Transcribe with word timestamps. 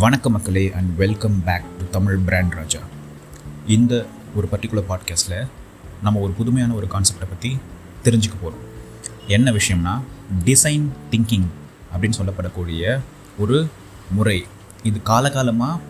வணக்க 0.00 0.28
மக்களே 0.28 0.72
and 0.72 0.96
welcome 0.96 1.44
back 1.44 1.78
to 1.78 1.84
Tamil 1.90 2.16
brand 2.16 2.52
Raja. 2.52 2.78
இந்த 3.66 4.06
ஒரு 4.36 4.48
பர்டிகுலர் 4.52 4.84
பாட்காஸ்ட்டில் 4.88 5.46
நம்ம 6.02 6.20
ஒரு 6.20 6.32
புதுமையான 6.32 6.72
ஒரு 6.72 6.86
கான்செப்டை 6.86 7.26
பற்றி 7.28 7.58
தெரிஞ்சுக்க 8.04 8.36
போகிறோம் 8.42 8.64
என்ன 9.26 9.52
விஷயம்னா 9.52 10.00
டிசைன் 10.44 10.86
திங்கிங் 11.10 11.48
அப்படின்னு 11.94 12.18
சொல்லப்படக்கூடிய 12.18 13.00
ஒரு 13.38 13.68
முறை. 14.10 14.46
இது 14.82 15.00
காலகாலமாக 15.04 15.80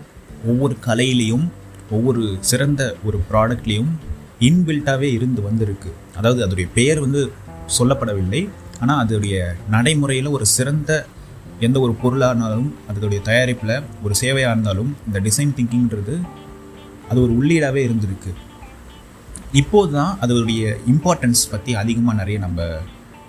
ஒவ்வொரு 0.44 0.76
கலையிலையும் 0.86 1.48
ஒவ்வொரு 1.90 2.36
சிறந்த 2.40 2.96
ஒரு 3.04 3.20
ப்ராடக்ட்லேயும் 3.30 3.92
இன்பில்ட்டாகவே 4.40 5.10
இருந்து 5.12 5.42
வந்திருக்கு. 5.42 5.92
அதாவது 6.16 6.46
அதோடைய 6.46 6.68
பெயர் 6.74 7.00
வந்து 7.00 7.32
சொல்லப்படவில்லை 7.78 8.48
ஆனால் 8.80 9.06
அதோடைய 9.06 9.54
நடைமுறையில் 9.70 10.26
ஒரு 10.26 10.46
சிறந்த 10.46 11.06
எந்த 11.66 11.76
ஒரு 11.84 11.92
பொருளாக 12.02 12.32
இருந்தாலும் 12.32 12.68
அதோடைய 12.90 13.20
தயாரிப்பில் 13.28 13.74
ஒரு 14.04 14.14
சேவையாக 14.20 14.54
இருந்தாலும் 14.54 14.90
இந்த 15.06 15.18
டிசைன் 15.26 15.54
திங்கிங்கிறது 15.58 16.14
அது 17.10 17.18
ஒரு 17.24 17.32
உள்ளீடாகவே 17.38 17.80
இருந்திருக்கு. 17.88 18.32
இப்போது 19.60 19.92
தான் 19.96 20.12
அதோடைய 20.24 20.62
இம்பார்ட்டன்ஸ் 20.92 21.42
பற்றி 21.52 21.72
அதிகமாக 21.82 22.16
நிறைய 22.20 22.38
நம்ம 22.46 22.66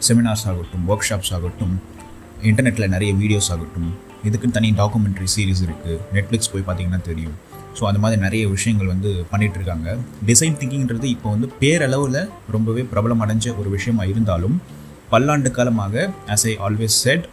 செமினார்ஸ் 0.07 0.45
ஆகட்டும் 0.51 0.83
ஒர்க் 0.91 1.07
ஷாப்ஸ் 1.09 1.33
ஆகட்டும் 1.37 1.75
இன்டர்நெட்டில் 2.49 2.93
நிறைய 2.95 3.11
வீடியோஸ் 3.21 3.49
ஆகட்டும் 3.55 3.89
இதுக்குன்னு 4.27 4.57
தனி 4.57 4.69
டாக்குமெண்ட்ரி 4.81 5.27
சீரிஸ் 5.35 5.63
இருக்குது 5.67 5.97
நெட்ஃப்ளிக்ஸ் 6.15 6.51
போய் 6.53 6.65
பார்த்தீங்கன்னா 6.67 7.01
தெரியும். 7.09 7.35
ஸோ 7.77 7.83
அந்த 7.89 7.99
மாதிரி 8.03 8.19
நிறைய 8.25 8.43
விஷயங்கள் 8.55 8.91
வந்து 8.93 9.09
பண்ணிகிட்டு 9.31 9.59
இருக்காங்க. 9.59 9.89
டிசைன் 10.29 10.57
திங்கிங்கிறது 10.61 11.07
இப்போ 11.15 11.27
வந்து 11.35 11.47
பேரளவில் 11.61 12.21
ரொம்பவே 12.55 12.83
பிரபலம் 12.91 13.21
அடைஞ்ச 13.25 13.55
ஒரு 13.61 13.69
விஷயமாக 13.77 14.11
இருந்தாலும் 14.13 14.55
பல்லாண்டு 15.13 15.51
காலமாக 15.57 16.09
ஆஸ் 16.35 16.45
ஐ 16.51 16.55
ஆல்வேஸ் 16.67 16.97
செட் 17.05 17.27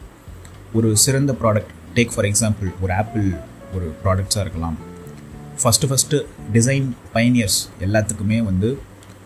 ஒரு 0.75 0.97
சிறந்த 0.97 1.33
ப்ராடக்ட் 1.41 1.73
டேக் 1.95 2.13
ஃபார் 2.15 2.25
எக்ஸாம்பிள் 2.25 2.69
ஒரு 2.81 2.93
ஆப்பிள் 2.93 3.27
ஒரு 3.75 3.95
ப்ராடக்ட்ஸாக 4.05 4.41
இருக்கலாம். 4.41 4.77
ஃபஸ்ட்டு 5.63 5.89
ஃபஸ்ட்டு 5.91 6.25
டிசைன் 6.53 6.87
பயனியர்ஸ் 7.15 7.59
எல்லாத்துக்குமே 7.81 8.43
வந்து 8.45 8.79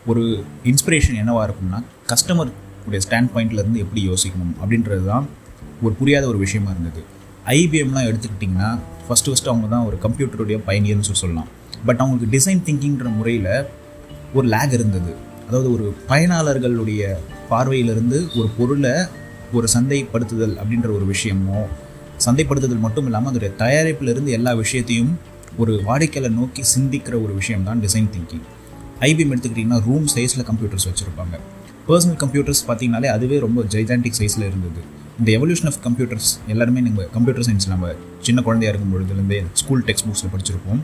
ஒரு 0.07 0.45
இன்ஸ்பிரேஷன் 0.65 1.19
என்னவாக 1.23 1.45
இருக்கும்னா 1.49 1.81
கஸ்டமர் 2.13 2.51
உடைய 2.87 3.01
ஸ்டாண்ட் 3.07 3.31
பாயிண்ட்லேருந்து 3.35 3.83
எப்படி 3.85 4.09
யோசிக்கணும் 4.09 4.55
அப்படின்றது 4.63 5.05
தான் 5.07 5.29
ஒரு 5.83 5.95
புரியாத 5.95 6.27
ஒரு 6.27 6.39
விஷயமா 6.39 6.71
இருந்தது. 6.71 7.03
ஐபிஎம்லாம் 7.47 8.09
எடுத்துக்கிட்டிங்கன்னா 8.11 8.79
ஃபஸ்ட்டு 9.07 9.31
ஃபஸ்ட்டு 9.31 9.53
அவங்க 9.53 9.69
தான் 9.69 9.85
ஒரு 9.85 9.99
கம்ப்யூட்டருடைய 10.03 10.59
பயனியர்னு 10.67 11.07
சொல்லி 11.09 11.23
சொல்லலாம். 11.25 11.49
பட் 11.87 11.97
அவங்களுக்கு 11.97 12.33
டிசைன் 12.37 12.63
திங்கிங்கிற 12.67 13.17
முறையில் 13.17 13.67
ஒரு 14.35 14.49
லேக் 14.49 14.73
இருந்தது. 14.73 15.15
அதாவது 15.49 15.73
ஒரு 15.73 15.95
பயனாளர்களுடைய 16.09 17.17
பார்வையிலிருந்து 17.51 18.39
ஒரு 18.39 18.51
பொருளை 18.59 18.95
ஒரு 19.53 19.67
சந்தைப்படுத்துதல் 19.75 20.55
அப்படின்ற 20.61 20.89
ஒரு 20.97 21.07
விஷயமோ 21.13 21.61
சந்தைப்படுத்துதல் 22.27 22.85
மட்டும் 22.87 23.07
இல்லாமல் 23.09 23.31
அதோடைய 23.33 23.51
தயாரிப்பிலிருந்து 23.63 24.31
எல்லா 24.39 24.53
விஷயத்தையும் 24.63 25.13
ஒரு 25.57 25.73
வாடிக்கையாளர் 25.89 26.37
நோக்கி 26.41 26.63
சிந்திக்கிற 26.75 27.15
ஒரு 27.25 27.33
விஷயம் 27.41 27.65
தான் 27.69 27.81
டிசைன் 27.85 28.11
திங்கிங் 28.15 28.45
ஐபிஎம் 29.09 29.33
எடுத்துக்கிட்டிங்கன்னா 29.35 29.79
ரூம் 29.89 30.07
சைஸில் 30.15 30.47
கம்ப்யூட்டர்ஸ் 30.51 30.87
வச்சுருப்பாங்க. 30.91 31.35
பர்சனல் 31.89 32.19
கம்ப்யூட்டர்ஸ் 32.23 32.63
பார்த்தீங்கனாலே 32.69 33.09
அதுவே 33.17 33.39
ரொம்ப 33.39 33.61
ஜைஜான்டிக் 33.75 34.19
சைஸில் 34.21 34.47
இருந்தது. 34.51 34.81
இந்த 35.19 35.29
எவல்யூஷன் 35.39 35.71
ஆஃப் 35.71 35.81
கம்ப்யூட்டர்ஸ் 35.87 36.31
எல்லாருமே 36.47 36.81
நம்ம 36.81 37.07
கம்ப்யூட்டர் 37.17 37.47
சயின்ஸ் 37.47 37.69
நம்ம 37.69 37.95
சின்ன 38.27 38.43
குழந்தையா 38.43 38.73
இருக்கும் 38.73 38.93
பொழுதுலேருந்தே 38.95 39.39
ஸ்கூல் 39.53 39.83
டெக்ஸ்ட் 39.89 40.07
புக்ஸில் 40.09 40.33
படிச்சிருப்போம். 40.35 40.83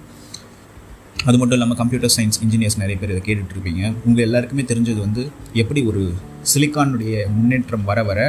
அது 1.25 1.37
மட்டும் 1.39 1.57
இல்லாமல் 1.57 1.79
கம்ப்யூட்டர் 1.83 2.13
சயின்ஸ் 2.17 2.39
இன்ஜினியர்ஸ் 2.45 2.79
நிறைய 2.83 2.97
பேர் 3.01 3.13
இதை 3.15 3.23
கேட்டுட்ருப்பீங்க 3.29 3.83
உங்கள் 4.07 4.25
எல்லாருக்குமே 4.25 4.63
தெரிஞ்சது 4.63 5.01
வந்து 5.07 5.23
எப்படி 5.53 5.83
ஒரு 5.91 6.03
சிலிக்கானுடைய 6.55 7.15
முன்னேற்றம் 7.37 7.85
வர 7.85 8.03
வர 8.03 8.21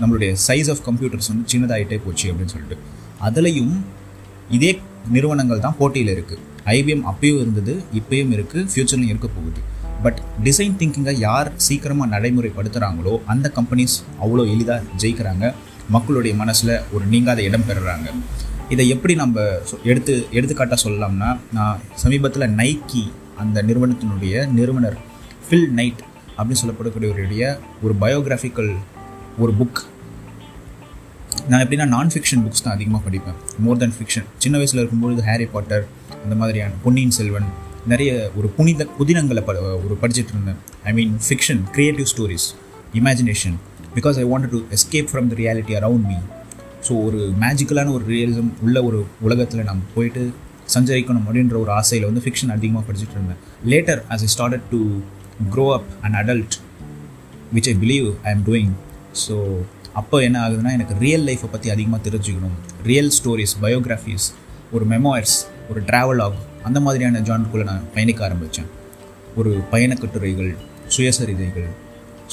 நம்மளுடைய 0.00 0.30
சைஸ் 0.46 0.70
ஆஃப் 0.74 0.82
கம்ப்யூட்டர்ஸ் 0.88 1.30
வந்து 1.32 1.44
சின்னதாகிட்டே 1.52 1.98
போச்சு 2.04 2.26
அப்படின்னு 2.30 2.54
சொல்லிட்டு. 2.54 2.78
அதுலேயும் 3.28 3.74
இதே 4.56 4.70
நிறுவனங்கள் 5.14 5.64
தான் 5.66 5.76
போட்டியில் 5.80 6.12
இருக்குது 6.16 6.42
ஐபிஎம் 6.76 7.04
அப்பயும் 7.10 7.40
இருந்தது 7.42 7.74
இப்பயும் 8.00 8.32
இருக்குது 8.36 8.66
ஃப்யூச்சர்லையும் 8.72 9.12
இருக்க 9.14 9.28
போகுது. 9.36 9.60
பட் 10.04 10.18
டிசைன் 10.46 10.76
திங்கிங்கை 10.80 11.14
யார் 11.26 11.48
சீக்கிரமாக 11.66 12.10
நடைமுறைப்படுத்துகிறாங்களோ 12.14 13.14
அந்த 13.32 13.46
கம்பெனிஸ் 13.56 13.96
அவ்வளோ 14.24 14.44
எளிதாக 14.54 14.98
ஜெயிக்கிறாங்க. 15.02 15.46
மக்களுடைய 15.96 16.32
மனசில் 16.42 16.74
ஒரு 16.94 17.04
நீங்காத 17.12 17.40
இடம் 17.48 17.66
பெறுறாங்க. 17.68 18.08
இதை 18.74 18.84
எப்படி 18.94 19.14
நம்ம 19.22 19.44
எடுத்து 19.90 20.12
எடுத்துக்காட்டாக 20.36 20.78
சொல்லலாம்னா 20.84 21.30
நான் 21.56 21.80
சமீபத்தில் 22.02 22.52
நைக்கி 22.60 23.02
அந்த 23.42 23.58
நிறுவனத்தினுடைய 23.68 24.34
நிறுவனர் 24.58 24.98
ஃபில் 25.46 25.70
நைட் 25.78 26.02
அப்படின்னு 26.36 26.62
சொல்லப்படக்கூடியவருடைய 26.62 27.44
ஒரு 27.84 27.94
பயோகிராஃபிக்கல் 28.02 28.70
ஒரு 29.42 29.52
புக் 29.58 29.80
நான் 31.50 31.62
எப்படின்னா 31.64 31.86
நான் 31.94 32.10
ஃபிக்ஷன் 32.14 32.42
புக்ஸ் 32.44 32.62
தான் 32.64 32.74
அதிகமாக 32.76 33.00
படிப்பேன். 33.06 33.36
மோர் 33.64 33.78
தென் 33.82 33.94
ஃபிக்ஷன் 33.96 34.26
சின்ன 34.42 34.54
வயசில் 34.60 34.80
இருக்கும்பொழுது 34.80 35.20
ஹாரி 35.28 35.46
பாட்டர் 35.54 35.84
அந்த 36.24 36.34
மாதிரியான 36.40 36.78
பொன்னியின் 36.84 37.14
செல்வன் 37.18 37.46
நிறைய 37.92 38.10
ஒரு 38.38 38.48
புனித 38.56 38.86
புதினங்களை 38.98 39.42
ப 39.48 39.52
ஒரு 39.84 39.94
படிச்சுட்டு 40.02 40.32
இருந்தேன். 40.34 40.58
I 40.88 40.92
mean 40.98 41.14
fiction 41.26 41.62
creative 41.76 42.08
stories 42.12 42.46
imagination 43.00 43.56
because 43.96 44.18
I 44.22 44.24
want 44.32 44.50
to 44.54 44.60
escape 44.78 45.08
from 45.12 45.30
the 45.32 45.38
reality 45.42 45.76
around 45.80 46.06
me 46.10 46.18
so 46.88 46.92
ஒரு 47.06 47.20
மேஜிக்கலான 47.44 47.92
ஒரு 47.96 48.04
ரியலிசம் 48.14 48.52
உள்ள 48.66 48.76
ஒரு 48.88 49.00
உலகத்தில் 49.28 49.66
நம்ம 49.70 49.88
போயிட்டு 49.96 50.22
சஞ்சரிக்கணும் 50.74 51.24
அப்படின்ற 51.26 51.56
ஒரு 51.64 51.72
ஆசையில் 51.78 52.08
வந்து 52.08 52.24
ஃபிக்ஷன் 52.26 52.54
அதிகமாக 52.56 52.84
படிச்சுட்டு 52.88 53.16
இருந்தேன். 53.18 53.40
Later 53.72 54.02
as 54.12 54.24
I 54.26 54.30
started 54.36 54.68
to 54.74 54.82
grow 55.54 55.66
up 55.78 55.90
and 56.04 56.18
adult 56.22 56.56
which 57.56 57.70
I 57.72 57.76
believe 57.84 58.08
I 58.28 58.32
am 58.36 58.46
doing 58.50 58.72
so 59.14 59.62
அப்போ 59.92 60.22
என்ன 60.22 60.48
ஆகுதுன்னா 60.48 60.72
எனக்கு 60.72 60.94
ரியல் 60.98 61.24
லைஃப்பை 61.28 61.50
பற்றி 61.50 61.70
அதிகமாக 61.70 62.10
தெரிஞ்சுக்கணும். 62.10 62.56
ரியல் 62.82 63.10
ஸ்டோரிஸ் 63.10 63.54
பயோகிராஃபிஸ் 63.62 64.32
ஒரு 64.72 64.84
மெமோயர்ஸ் 64.84 65.36
ஒரு 65.68 65.80
ட்ராவல் 65.80 66.22
அந்த 66.64 66.80
மாதிரியான 66.80 67.20
ஜான்குள்ளே 67.20 67.64
நான் 67.64 67.86
பயணிக்க 67.94 68.24
ஆரம்பித்தேன் 68.24 68.68
ஒரு 69.36 69.50
பயணக்கட்டுரைகள் 69.72 70.56
சுயசரிதைகள். 70.96 71.68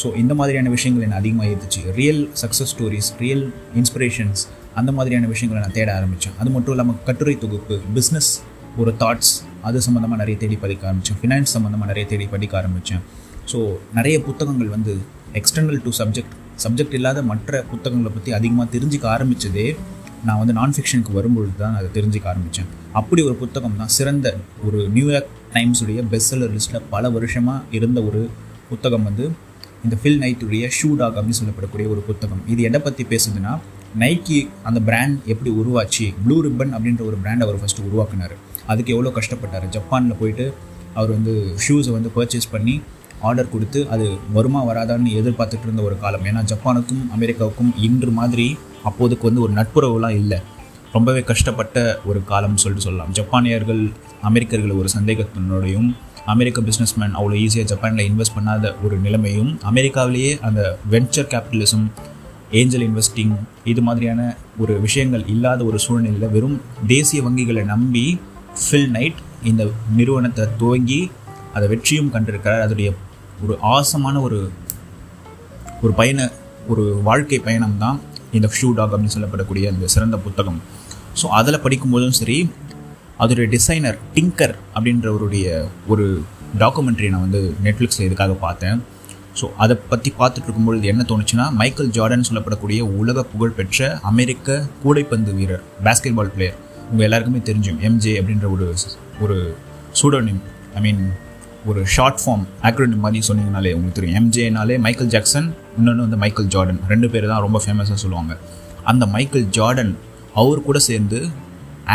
ஸோ 0.01 0.15
இந்த 0.15 0.33
மாதிரியான 0.33 0.69
விஷயங்கள் 0.69 1.03
என்னை 1.03 1.17
அதிகமாக 1.17 1.47
ஏற்றுச்சு 1.47 1.81
real 1.95 2.29
success 2.41 2.71
stories 2.73 3.13
real 3.19 3.53
inspirations 3.75 4.41
அந்த 4.75 4.91
மாதிரியான 4.91 5.27
விஷயங்களை 5.27 5.61
நான் 5.61 5.71
தேட 5.71 5.95
ஆரம்பித்தேன் 5.95 6.33
அது 6.39 6.49
மட்டும் 6.49 6.71
இல்லாமல் 6.71 6.97
கட்டுரை 7.03 7.37
தொகுப்பு 7.37 7.79
பிஸ்னஸ் 7.95 8.39
ஒரு 8.77 8.95
தாட்ஸ் 8.97 9.43
அது 9.61 9.81
சம்மந்தமாக 9.81 10.15
நிறைய 10.15 10.37
தேடி 10.37 10.55
படிக்க 10.55 10.87
ஆரம்பித்தேன் 10.87 11.17
ஃபினான்ஸ் 11.21 11.53
சம்மந்தமாக 11.55 11.85
நிறைய 11.85 12.07
தேடி 12.07 12.25
படிக்க 12.25 12.57
ஆரம்பித்தேன் 12.57 13.01
ஸோ 13.51 13.77
நிறைய 13.93 14.21
புத்தகங்கள் 14.21 14.67
வந்து 14.67 14.97
எக்ஸ்டர்னல் 15.33 15.81
டு 15.81 15.89
சப்ஜெக்ட் 15.89 16.35
சப்ஜெக்ட் 16.63 16.97
இல்லாத 16.99 17.19
மற்ற 17.31 17.61
புத்தகங்களை 17.71 18.11
பற்றி 18.13 18.31
அதிகமாக 18.39 18.67
தெரிஞ்சிக்க 18.75 19.05
ஆரம்பித்ததே 19.15 19.67
நான் 20.27 20.39
வந்து 20.41 20.53
நான் 20.59 20.75
ஃபிக்ஷனுக்கு 20.75 21.11
வரும்பொழுது 21.17 21.55
தான் 21.63 21.75
அதை 21.79 21.89
தெரிஞ்சிக்க 21.97 22.27
ஆரம்பித்தேன் 22.31 22.69
அப்படி 22.99 23.21
ஒரு 23.29 23.35
புத்தகம் 23.41 23.79
தான் 23.81 23.91
சிறந்த 23.97 24.27
ஒரு 24.67 24.79
நியூயார்க் 24.95 25.33
டைம்ஸுடைய 25.55 25.99
பெஸ்ட் 26.13 26.31
செல்லர் 26.31 26.53
லிஸ்ட்டில் 26.55 26.87
பல 26.93 27.09
வருஷமாக 27.15 27.77
இருந்த 27.77 27.99
ஒரு 28.09 28.21
புத்தகம் 28.69 29.05
வந்து 29.09 29.25
இந்த 29.85 29.95
ஃபில் 30.01 30.19
நைட்டுடைய 30.23 30.65
ஷூ 30.77 30.89
டாக் 30.99 31.17
அப்படின்னு 31.17 31.39
சொல்லப்படக்கூடிய 31.39 31.87
ஒரு 31.93 32.01
புத்தகம். 32.07 32.41
இது 32.53 32.61
எதை 32.69 32.79
பற்றி 32.85 33.03
பேசுதுன்னா 33.11 33.51
நைக்கி 34.03 34.39
அந்த 34.67 34.79
பிராண்ட் 34.87 35.17
எப்படி 35.33 35.51
உருவாச்சு 35.61 36.05
ப்ளூ 36.23 36.37
ரிப்பன் 36.45 36.73
அப்படின்ற 36.77 37.03
ஒரு 37.09 37.17
பிராண்ட் 37.23 37.45
அவர் 37.45 37.59
ஃபஸ்ட்டு 37.61 37.85
உருவாக்குனார். 37.89 38.35
அதுக்கு 38.71 38.93
எவ்வளோ 38.95 39.11
கஷ்டப்பட்டார். 39.17 39.67
ஜப்பானில் 39.75 40.19
போயிட்டு 40.21 40.45
அவர் 40.99 41.11
வந்து 41.17 41.33
ஷூஸை 41.65 41.91
வந்து 41.97 42.11
பர்ச்சேஸ் 42.17 42.49
பண்ணி 42.55 42.75
ஆர்டர் 43.21 43.53
கொடுத்து 43.53 43.79
அது 43.89 44.05
வருமா 44.33 44.61
வராதான்னு 44.69 45.13
எதிர்பார்த்துட்டு 45.19 45.67
இருந்த 45.67 45.81
ஒரு 45.81 45.97
காலம். 46.03 46.25
ஏன்னா 46.29 46.43
ஜப்பானுக்கும் 46.51 47.03
அமெரிக்காவுக்கும் 47.17 47.71
இன்று 47.87 48.11
மாதிரி 48.19 48.47
அப்போதுக்கு 48.89 49.27
வந்து 49.29 49.41
ஒரு 49.41 49.53
நட்புறவுலாம் 49.59 50.17
இல்லை. 50.21 50.39
ரொம்பவே 50.91 51.21
கஷ்டப்பட்ட 51.29 51.77
ஒரு 52.09 52.19
காலம்னு 52.29 52.61
சொல்லிட்டு 52.63 52.87
சொல்லலாம். 52.87 53.13
ஜப்பானியர்கள் 53.19 53.81
அமெரிக்கர்கள் 54.29 54.77
ஒரு 54.81 54.89
சந்தேகத்தினோடையும் 54.97 55.89
அமெரிக்க 56.33 56.61
பிஸ்னஸ்மேன் 56.61 57.13
அவ்வளோ 57.17 57.35
ஈஸியாக 57.43 57.67
ஜப்பானில் 57.71 58.07
இன்வெஸ்ட் 58.09 58.37
பண்ணாத 58.37 58.73
ஒரு 58.85 58.95
நிலைமையும் 59.05 59.51
அமெரிக்காவிலேயே 59.71 60.31
அந்த 60.47 60.61
வென்ச்சர் 60.93 61.29
கேபிட்டலிசம் 61.33 61.85
ஏஞ்சல் 62.51 62.85
இன்வெஸ்டிங் 62.87 63.33
இது 63.71 63.81
மாதிரியான 63.81 64.21
ஒரு 64.57 64.73
விஷயங்கள் 64.85 65.23
இல்லாத 65.33 65.63
ஒரு 65.63 65.79
சூழ்நிலையில் 65.85 66.33
வெறும் 66.35 66.57
தேசிய 66.87 67.21
வங்கிகளை 67.27 67.63
நம்பி 67.73 68.19
ஃபில் 68.63 68.89
நைட் 68.89 69.19
இந்த 69.43 69.63
நிறுவனத்தை 69.95 70.45
துவங்கி 70.57 71.01
அதை 71.53 71.67
வெற்றியும் 71.73 72.13
கண்டிருக்கிறார். 72.13 72.63
அதோடைய 72.65 72.89
ஒரு 73.43 73.55
ஆசமான 73.75 74.15
ஒரு 74.27 74.39
ஒரு 75.83 75.91
பயண 75.99 76.19
ஒரு 76.71 76.83
வாழ்க்கை 77.07 77.39
பயணம் 77.47 77.77
தான் 77.83 77.97
இந்த 78.37 78.47
ஷூ 78.57 78.67
டாக் 78.77 78.93
அப்படின்னு 78.93 79.15
சொல்லப்படக்கூடிய 79.15 79.65
அந்த 79.71 79.85
சிறந்த 79.93 80.17
புத்தகம். 80.25 80.59
ஸோ 81.19 81.25
அதில் 81.39 81.63
படிக்கும்போதும் 81.65 82.17
சரி 82.19 82.37
அதோடைய 83.23 83.47
டிசைனர் 83.55 83.97
டிங்கர் 84.15 84.55
அப்படின்றவருடைய 84.75 85.47
ஒரு 85.91 86.05
டாக்குமெண்ட்ரி 86.63 87.09
நான் 87.13 87.25
வந்து 87.27 87.41
நெட்ஃப்ளிக்ஸில் 87.65 88.07
இதுக்காக 88.07 88.35
பார்த்தேன். 88.45 88.79
ஸோ 89.39 89.45
அதை 89.63 89.75
பற்றி 89.91 90.09
பார்த்துட்டு 90.19 90.47
இருக்கும்பொழுது 90.47 90.91
என்ன 90.91 91.01
தோணுச்சுன்னா 91.11 91.45
மைக்கேல் 91.59 91.93
ஜார்டன் 91.97 92.27
சொல்லப்படக்கூடிய 92.29 92.81
உலக 93.01 93.23
புகழ்பெற்ற 93.33 93.89
அமெரிக்க 94.11 94.59
கூடைப்பந்து 94.83 95.33
வீரர் 95.39 95.63
பேஸ்கெட் 95.87 96.17
பால் 96.19 96.33
பிளேயர் 96.35 96.57
உங்கள் 96.89 97.05
எல்லாருக்குமே 97.07 97.41
தெரிஞ்சும் 97.49 97.79
எம்ஜே 97.89 98.15
அப்படின்ற 98.21 98.47
ஒரு 98.55 98.67
ஒரு 99.25 99.37
சூடோனிம் 100.01 100.41
ஐ 100.77 100.81
மீன் 100.87 101.01
ஒரு 101.69 101.81
ஷார்ட் 101.93 102.19
ஃபார்ம் 102.23 102.43
ஆக்ரோனிம் 102.67 103.01
மாதிரி 103.05 103.25
சொன்னீங்கனாலே 103.27 103.71
உங்களுக்கு 103.77 103.97
தெரியும். 103.99 104.17
எம்ஜேனாலே 104.19 104.75
மைக்கேல் 104.85 105.11
ஜாக்சன் 105.13 105.47
இன்னொன்று 105.77 106.03
வந்து 106.05 106.19
மைக்கேல் 106.23 106.49
ஜார்டன் 106.53 106.79
ரெண்டு 106.91 107.07
பேர் 107.13 107.27
தான் 107.31 107.43
ரொம்ப 107.45 107.59
ஃபேமஸாக 107.63 107.97
சொல்லுவாங்க. 108.03 108.33
அந்த 108.91 109.03
மைக்கேல் 109.15 109.47
ஜார்டன் 109.57 109.91
அவர் 110.41 110.65
கூட 110.67 110.79
சேர்ந்து 110.89 111.19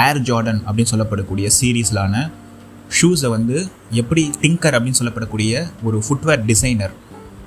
ஏர் 0.06 0.20
ஜார்டன் 0.28 0.60
அப்படின்னு 0.66 0.92
சொல்லப்படக்கூடிய 0.92 1.46
சீரீஸ்லான 1.58 2.16
ஷூஸை 2.98 3.28
வந்து 3.36 3.56
எப்படி 4.00 4.22
டிங்கர் 4.42 4.76
அப்படின்னு 4.78 5.00
சொல்லப்படக்கூடிய 5.00 5.52
ஒரு 5.82 5.98
ஃபுட்வேர் 6.06 6.44
டிசைனர் 6.50 6.94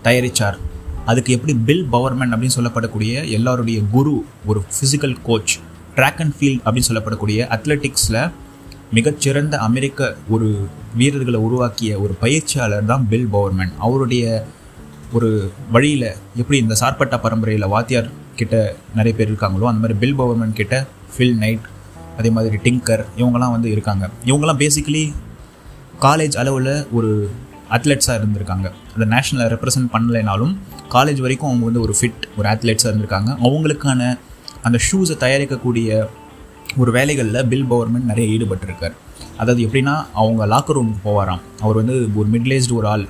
தயாரித்தார் 0.07 0.57
அதுக்கு 1.12 1.31
எப்படி 1.38 1.54
பில் 1.68 1.86
பவர்மேன் 1.95 2.33
அப்படின்னு 2.33 2.57
சொல்லப்படக்கூடிய 2.57 3.13
எல்லாருடைய 3.38 3.80
குரு 3.92 4.13
ஒரு 4.45 4.62
physical 4.75 5.16
coach 5.28 5.54
track 5.95 6.21
and 6.24 6.36
field 6.38 6.63
அப்படின்னு 6.66 6.89
சொல்லப்படக்கூடிய 6.89 7.48
அத்லெட்டிக்ஸில் 7.56 8.19
மிகச்சிறந்த 8.97 9.56
அமெரிக்க 9.68 10.09
ஒரு 10.33 10.47
வீரர்களை 11.00 11.39
உருவாக்கிய 11.47 11.92
ஒரு 12.03 12.13
பயிற்சியாளர் 12.24 12.89
தான் 12.92 13.06
பில் 13.12 13.30
பவர்மேன். 13.33 13.74
அவருடைய 13.86 14.25
ஒரு 15.18 15.30
வழியில் 15.75 16.09
எப்படி 16.42 16.57
இந்த 16.63 16.75
சார்பட்டா 16.81 17.18
பரம்பரையில் 17.25 17.71
வாத்தியார் 17.74 18.09
கிட்ட 18.39 18.56
நிறைய 18.97 19.13
பேர் 19.18 19.31
இருக்காங்களோ 19.31 19.68
அந்த 19.71 19.81
மாதிரி 19.83 19.95
பில் 20.03 20.18
பவர்மேன் 20.19 20.57
கிட்ட 20.59 20.75
ஃபில் 21.13 21.38
நைட் 21.44 21.65
அதே 22.19 22.30
மாதிரி 22.38 22.57
டிங்கர் 22.65 23.03
இவங்கெல்லாம் 23.19 23.56
வந்து 23.56 23.69
இருக்காங்க. 23.75 24.06
இவங்கெல்லாம் 24.30 24.62
பேசிக்கலி 24.63 25.03
காலேஜ் 26.06 26.36
அளவில் 26.42 26.74
ஒரு 26.97 27.12
அத்லெட்ஸாக 27.75 28.18
இருந்திருக்காங்க. 28.19 28.68
அந்த 28.95 29.06
நேஷனலை 29.13 29.45
ரெப்ரசன்ட் 29.53 29.89
பண்ணலைனாலும் 29.95 30.53
காலேஜ் 30.95 31.21
வரைக்கும் 31.25 31.50
அவங்க 31.50 31.65
வந்து 31.69 31.83
ஒரு 31.86 31.95
ஃபிட் 32.00 32.24
ஒரு 32.38 32.47
அத்லெட்ஸாக 32.53 32.92
இருந்திருக்காங்க. 32.92 33.31
அவங்களுக்கான 33.47 34.01
அந்த 34.68 34.77
ஷூஸை 34.88 35.18
தயாரிக்கக்கூடிய 35.24 35.89
ஒரு 36.77 36.91
வேலைகளில் 36.91 37.47
பில் 37.47 37.67
பவர்மெண்ட் 37.71 38.09
நிறைய 38.12 38.38
ஈடுபட்டிருக்கார். 38.38 38.95
அதாவது 39.38 39.62
எப்படின்னா 39.67 40.06
அவங்க 40.13 40.47
லாக்கர் 40.47 40.77
ரூமுக்கு 40.77 41.06
போவாராம். 41.06 41.39
அவர் 41.62 41.75
வந்து 41.75 42.09
ஒரு 42.15 42.27
மிடில் 42.33 42.73
ஒரு 42.73 42.88
ஆள். 42.88 43.06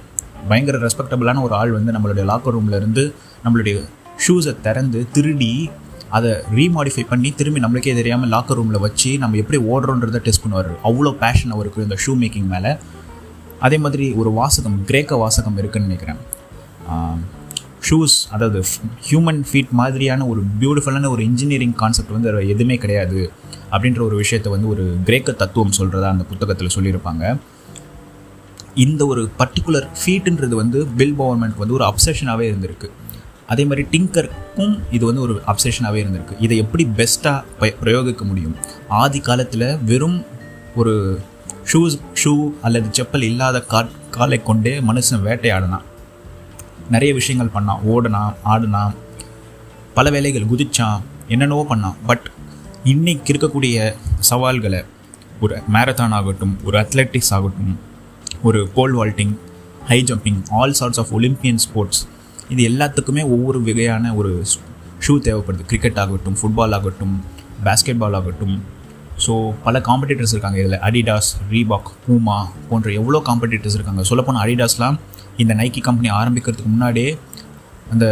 பயங்கர 0.47 0.77
ரெஸ்பெக்டபுளான 0.77 1.41
ஒரு 1.41 1.53
ஆள் 1.53 1.71
வந்து 1.71 1.93
நம்மளுடைய 1.95 2.25
லாக்கர் 2.31 2.55
ரூமில் 2.55 2.75
இருந்து 2.75 3.13
நம்மளுடைய 3.45 3.83
ஷூஸை 4.27 4.61
திறந்து 4.61 5.07
திருடி 5.11 5.69
அதை 6.09 6.31
ரீமாடிஃபை 6.31 7.03
பண்ணி 7.09 7.31
திரும்பி 7.31 7.59
நம்மளுக்கே 7.59 7.93
தெரியாமல் 7.95 8.29
லாக்கர் 8.29 8.57
ரூமில் 8.59 8.79
வச்சு 8.79 9.17
நம்ம 9.17 9.37
எப்படி 9.37 9.59
ஓடுறோன்றதை 9.63 10.17
டெஸ்ட் 10.17 10.43
பண்ணுவார். 10.43 10.69
அவ்வளோ 10.83 11.11
பேஷன் 11.11 11.51
அவருக்கு 11.51 11.83
இந்த 11.83 11.97
ஷூ 12.05 12.13
மேக்கிங் 12.21 12.47
மேலே. 12.47 12.75
அதே 13.59 13.77
மாதிரி 13.77 14.11
ஒரு 14.11 14.31
வாசகம் 14.31 14.85
கிரேக்க 14.85 15.15
வாசகம் 15.15 15.57
இருக்குன்னு 15.57 15.87
நினைக்கிறேன். 15.87 16.21
ஷூஸ் 17.87 18.15
அதாவது 18.31 18.59
ஹியூமன் 19.09 19.41
ஃபீட் 19.51 19.69
மாதிரியான 19.69 20.25
ஒரு 20.27 20.41
பியூட்டிஃபுல்லான 20.59 21.09
ஒரு 21.09 21.23
இன்ஜினியரிங் 21.23 21.73
கான்செப்ட் 21.73 22.11
வந்து 22.11 22.47
எதுவுமே 22.47 22.75
கிடையாது 22.75 23.31
அப்படின்ற 23.71 24.01
ஒரு 24.01 24.15
விஷயத்தை 24.15 24.51
வந்து 24.51 24.67
ஒரு 24.67 24.97
கிரேக்க 25.03 25.31
தத்துவம் 25.31 25.75
சொல்கிறதா 25.77 26.09
அந்த 26.15 26.23
புத்தகத்தில் 26.23 26.75
சொல்லியிருப்பாங்க. 26.75 27.37
இந்த 28.73 29.05
ஒரு 29.05 29.29
பர்டிகுலர் 29.39 29.87
ஃபீட்டுன்றது 29.99 30.55
வந்து 30.61 30.85
பில் 30.85 31.15
பவர்மெண்ட் 31.19 31.57
வந்து 31.57 31.73
ஒரு 31.73 31.85
அப்சஷனாகவே 31.85 32.45
இருந்திருக்கு. 32.51 32.89
அதே 33.47 33.65
மாதிரி 33.65 33.87
டிங்கருக்கும் 33.91 34.79
இது 34.91 35.05
வந்து 35.05 35.21
ஒரு 35.21 35.41
அப்சஷனாகவே 35.47 35.99
இருந்திருக்கு. 36.05 36.35
இதை 36.39 36.57
எப்படி 36.57 36.87
பெஸ்ட்டாக 36.97 37.71
பிரயோகிக்க 37.81 38.23
முடியும்? 38.23 38.55
ஆதி 38.87 39.19
காலத்தில் 39.19 39.67
வெறும் 39.85 40.25
ஒரு 40.75 41.19
ஷூஸ் 41.73 41.97
ஷூ 42.23 42.33
அல்லது 42.61 42.87
செப்பல் 42.97 43.21
இல்லாத 43.21 43.61
கா 43.61 43.87
காலை 44.09 44.43
கொண்டே 44.43 44.79
மனுஷன் 44.79 45.25
வேட்டையாடினான். 45.25 45.85
நிறைய 46.93 47.13
விஷயங்கள் 47.13 47.53
பண்ணான். 47.55 47.81
ஓடினான் 47.93 48.35
ஆடினான். 48.43 48.95
பல 49.93 50.09
வேலைகள் 50.09 50.49
குதிச்சான். 50.51 50.99
என்னென்னவோ 51.27 51.65
பண்ணான். 51.69 51.95
பட் 52.05 52.25
இன்னைக்கு 52.83 53.33
இருக்கக்கூடிய 53.33 53.95
சவால்களை 54.19 54.81
ஒரு 55.41 55.55
மேரத்தான் 55.73 56.15
ஆகட்டும் 56.17 56.57
ஒரு 56.63 56.77
அத்லெட்டிக்ஸ் 56.79 57.33
ஆகட்டும் 57.37 57.79
ஒரு 58.47 58.59
pole 58.75 58.95
vaulting 58.95 59.33
high 59.89 60.03
jumping 60.09 60.41
all 60.49 60.73
sorts 60.73 60.99
of 60.99 61.13
Olympian 61.13 61.57
sports 61.57 62.01
இது 62.49 62.61
எல்லாத்துக்குமே 62.69 63.23
ஒவ்வொரு 63.35 63.59
வகையான 63.63 64.13
ஒரு 64.13 64.31
ஷூ 65.05 65.13
தேவைப்படுது. 65.27 65.63
கிரிக்கெட் 65.71 65.99
ஆகட்டும் 66.03 66.37
ஃபுட்பால் 66.41 66.75
ஆகட்டும் 66.77 67.15
பேஸ்கெட் 67.65 67.97
பால் 67.97 68.13
ஆகட்டும். 68.13 68.55
ஸோ 69.25 69.33
பல 69.63 69.79
காம்படிட்டர்ஸ் 69.79 70.33
இருக்காங்க. 70.35 70.59
இதில் 70.63 70.79
அடிடாஸ் 70.87 71.29
ரீபாக் 71.51 71.89
பூமா 72.07 72.37
போன்ற 72.69 72.91
எவ்வளோ 72.91 73.21
காம்படிட்டர்ஸ் 73.29 73.77
இருக்காங்க. 73.77 74.03
சொல்லப்போனால் 74.03 74.43
அடிடாஸ்லாம் 74.45 74.97
இந்த 75.43 75.53
நைக்கி 75.53 75.81
கம்பெனி 75.87 76.09
ஆரம்பிக்கிறதுக்கு 76.19 76.71
முன்னாடியே 76.75 77.11
அந்த 77.93 78.05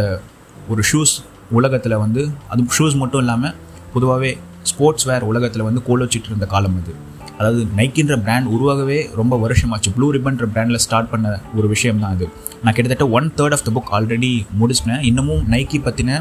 ஒரு 0.68 0.82
ஷூஸ் 0.90 1.14
உலகத்தில் 1.50 1.96
வந்து 2.04 2.22
அது 2.48 2.66
ஷூஸ் 2.78 2.96
மட்டும் 3.02 3.20
இல்லாமல் 3.20 3.54
பொதுவாகவே 3.94 4.30
ஸ்போர்ட்ஸ் 4.70 5.06
வேர் 5.08 5.24
உலகத்தில் 5.30 5.66
வந்து 5.68 5.82
கோல் 5.88 6.02
வச்சுட்டு 6.04 6.30
இருந்த 6.32 6.46
காலம் 6.46 6.76
அது. 6.80 6.94
அதாவது 7.38 7.62
நைக்கின்ற 7.76 8.14
பிராண்ட் 8.26 8.48
உருவாகவே 8.56 8.98
ரொம்ப 9.20 9.34
வருஷமாச்சு. 9.44 9.90
ப்ளூ 9.96 10.06
ரிப்பன்ற 10.16 10.46
பிராண்டில் 10.54 10.82
ஸ்டார்ட் 10.84 11.10
பண்ண 11.10 11.40
ஒரு 11.56 11.68
விஷயம் 11.68 12.00
தான் 12.02 12.14
அது. 12.16 12.26
நான் 12.62 12.74
கிட்டத்தட்ட 12.76 13.06
one 13.18 13.28
third 13.38 13.56
of 13.56 13.64
the 13.68 13.72
book 13.76 13.92
already 13.98 14.32
முடிச்சிட்டேன். 14.60 15.02
இன்னமும் 15.10 15.42
நைக்கி 15.54 15.80
பற்றின 15.88 16.20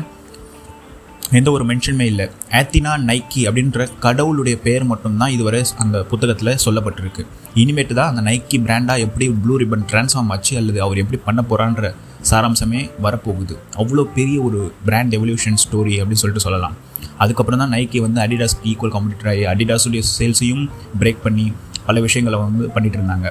எந்த 1.37 1.49
ஒரு 1.55 1.63
மென்ஷனுமே 1.69 2.05
இல்லை. 2.11 2.25
ஆத்தினா 2.59 2.91
நைக்கி 3.09 3.41
அப்படின்ற 3.49 3.85
கடவுளுடைய 4.05 4.55
பெயர் 4.65 4.85
மட்டும்தான் 4.91 5.33
இதுவரை 5.35 5.61
அந்த 5.83 5.97
புத்தகத்தில் 6.11 6.51
சொல்லப்பட்டிருக்கு. 6.65 7.23
இனிமேட்டு 7.61 7.93
தான் 7.99 8.09
அந்த 8.11 8.21
நைக்கி 8.29 8.57
பிராண்டாக 8.65 9.05
எப்படி 9.05 9.27
ப்ளூ 9.43 9.55
ரிப்பன் 9.61 9.85
ட்ரான்ஸ்ஃபார்ம் 9.91 10.31
ஆச்சு 10.35 10.53
அல்லது 10.61 10.79
அவர் 10.85 11.01
எப்படி 11.03 11.19
பண்ண 11.27 11.41
போகிறான்ற 11.49 11.91
சாராம்சமே 12.29 12.81
வரப்போகுது. 13.05 13.55
அவ்வளோ 13.81 14.05
பெரிய 14.17 14.37
ஒரு 14.47 14.59
பிராண்ட் 14.87 15.15
எவல்யூஷன் 15.17 15.59
ஸ்டோரி 15.65 15.95
அப்படின்னு 15.99 16.23
சொல்லிட்டு 16.23 16.45
சொல்லலாம். 16.47 16.75
அதுக்கப்புறம் 17.23 17.61
தான் 17.63 17.73
நைக்கி 17.75 17.99
வந்து 18.05 18.19
அடிடாஸ்க்கு 18.25 18.69
ஈக்குவல் 18.71 18.93
காம்படிட்டர் 18.95 19.31
ஆகி 19.33 19.43
அடிடாஸுடைய 19.53 20.03
சேல்ஸையும் 20.17 20.65
பிரேக் 21.01 21.23
பண்ணி 21.27 21.45
பல 21.87 21.99
விஷயங்களை 22.07 22.39
வந்து 22.47 22.65
பண்ணிட்டு 22.75 22.99
இருந்தாங்க. 22.99 23.29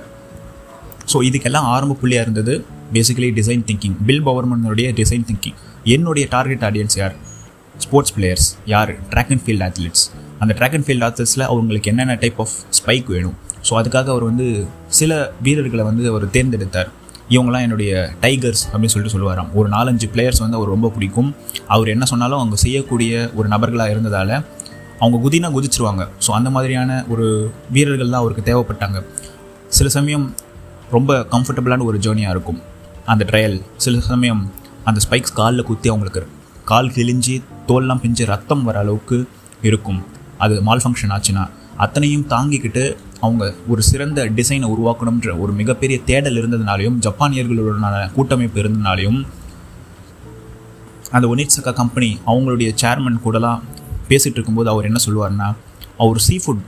ஸோ 1.13 1.19
இதுக்கெல்லாம் 1.29 1.69
ஆரம்ப 1.75 1.97
புள்ளியாக 2.01 2.27
இருந்தது 2.27 2.55
பேசிக்கலி 2.95 3.29
டிசைன் 3.39 3.67
திங்கிங் 3.69 3.99
பில் 4.09 4.25
பவர்மனுடைய 4.29 4.89
டிசைன் 5.01 5.27
திங்கிங் 5.29 5.59
என்னுடைய 5.95 6.25
டார்கெட் 6.35 6.65
ஆடியன்ஸ் 6.69 6.99
யார்? 7.03 7.15
ஸ்போர்ட்ஸ் 7.79 8.15
பிளேயர்ஸ் 8.17 8.49
யார்? 8.73 8.91
ட்ராக் 9.13 9.33
அண்ட் 9.35 9.45
ஃபீல்ட் 9.45 9.65
அத்லெட்ஸ் 9.69 10.05
அந்த 10.43 10.53
ட்ராக் 10.59 10.75
அண்ட் 10.77 10.87
ஃபீல்ட் 10.87 11.07
அத்லெட்ஸில் 11.09 11.45
அவங்களுக்கு 11.51 11.91
என்னென்ன 11.91 12.15
டைப் 12.23 12.41
ஆஃப் 12.45 12.55
ஸ்பைக் 12.79 13.09
வேணும்? 13.15 13.37
ஸோ 13.69 13.73
அதுக்காக 13.81 14.11
அவர் 14.15 14.25
வந்து 14.31 14.47
சில 14.99 15.33
வீரர்களை 15.43 15.85
வந்து 15.85 16.05
அவர் 16.11 16.25
தேர்ந்தெடுத்தார். 16.37 16.91
இவங்களாம் 17.35 17.65
என்னுடைய 17.67 17.93
டைகர்ஸ் 18.23 18.63
அப்படின்னு 18.71 18.93
சொல்லிட்டு 18.95 19.15
சொல்லுவாராம். 19.17 19.51
ஒரு 19.55 19.69
நாலஞ்சு 19.69 20.07
பிளேயர்ஸ் 20.15 20.41
வந்து 20.45 20.57
அவர் 20.57 20.73
ரொம்ப 20.75 20.89
பிடிக்கும். 20.89 21.35
அவர் 21.67 21.89
என்ன 21.89 22.05
சொன்னாலும் 22.05 22.39
அவங்க 22.39 22.57
செய்யக்கூடிய 22.57 23.31
ஒரு 23.35 23.49
நபர்களாக 23.49 23.91
இருந்ததால் 23.91 24.35
அவங்க 24.99 25.17
குதினா 25.25 25.51
குதிச்சிருவாங்க. 25.57 26.03
ஸோ 26.27 26.31
அந்த 26.31 26.51
மாதிரியான 26.51 27.05
ஒரு 27.09 27.53
வீரர்கள் 27.71 28.13
தான் 28.13 28.23
அவருக்கு 28.23 28.45
தேவைப்பட்டாங்க. 28.51 29.01
சில 29.69 29.89
சமயம் 29.89 30.35
ரொம்ப 30.91 31.21
கம்ஃபர்டபுளான 31.35 31.85
ஒரு 31.85 31.99
ஜேர்னியாக 31.99 32.35
இருக்கும். 32.37 32.61
அந்த 33.13 33.25
ட்ரையல் 33.31 33.63
சில 33.77 34.01
சமயம் 34.13 34.43
அந்த 34.85 35.01
ஸ்பைக்ஸ் 35.07 35.33
காலில் 35.33 35.69
குத்தி 35.71 35.89
அவங்களுக்கு 35.89 36.23
கால் 36.65 36.91
கிழிஞ்சி 36.97 37.43
தோல்லாம் 37.69 38.01
பிஞ்சு 38.01 38.27
ரத்தம் 38.27 38.63
வர 38.63 38.79
அளவுக்கு 38.79 39.29
இருக்கும். 39.63 40.01
அது 40.39 40.63
மால் 40.63 40.83
ஃபங்க்ஷன் 40.85 41.13
ஆச்சுன்னா 41.17 41.45
அத்தனையும் 41.77 42.27
தாங்கிக்கிட்டு 42.31 42.97
அவங்க 43.21 43.55
ஒரு 43.69 43.83
சிறந்த 43.83 44.25
டிசைனை 44.39 44.67
உருவாக்கணுன்ற 44.75 45.39
ஒரு 45.39 45.53
மிகப்பெரிய 45.53 46.01
தேடல் 46.05 46.39
இருந்ததுனாலையும் 46.41 46.99
ஜப்பானியர்களுடனான 47.07 48.13
கூட்டமைப்பு 48.13 48.61
இருந்ததுனாலையும் 48.63 49.21
அந்த 51.11 51.27
ஒனிட்சக்கா 51.29 51.73
கம்பெனி 51.73 52.19
அவங்களுடைய 52.27 52.71
சேர்மன் 52.83 53.23
கூடலாம் 53.25 53.63
பேசிகிட்டு 54.09 54.39
இருக்கும்போது 54.39 54.71
அவர் 54.71 54.85
என்ன 54.85 54.99
சொல்லுவார்னா 55.07 55.49
அவர் 55.97 56.19
சீ 56.19 56.37
ஃபுட் 56.37 56.63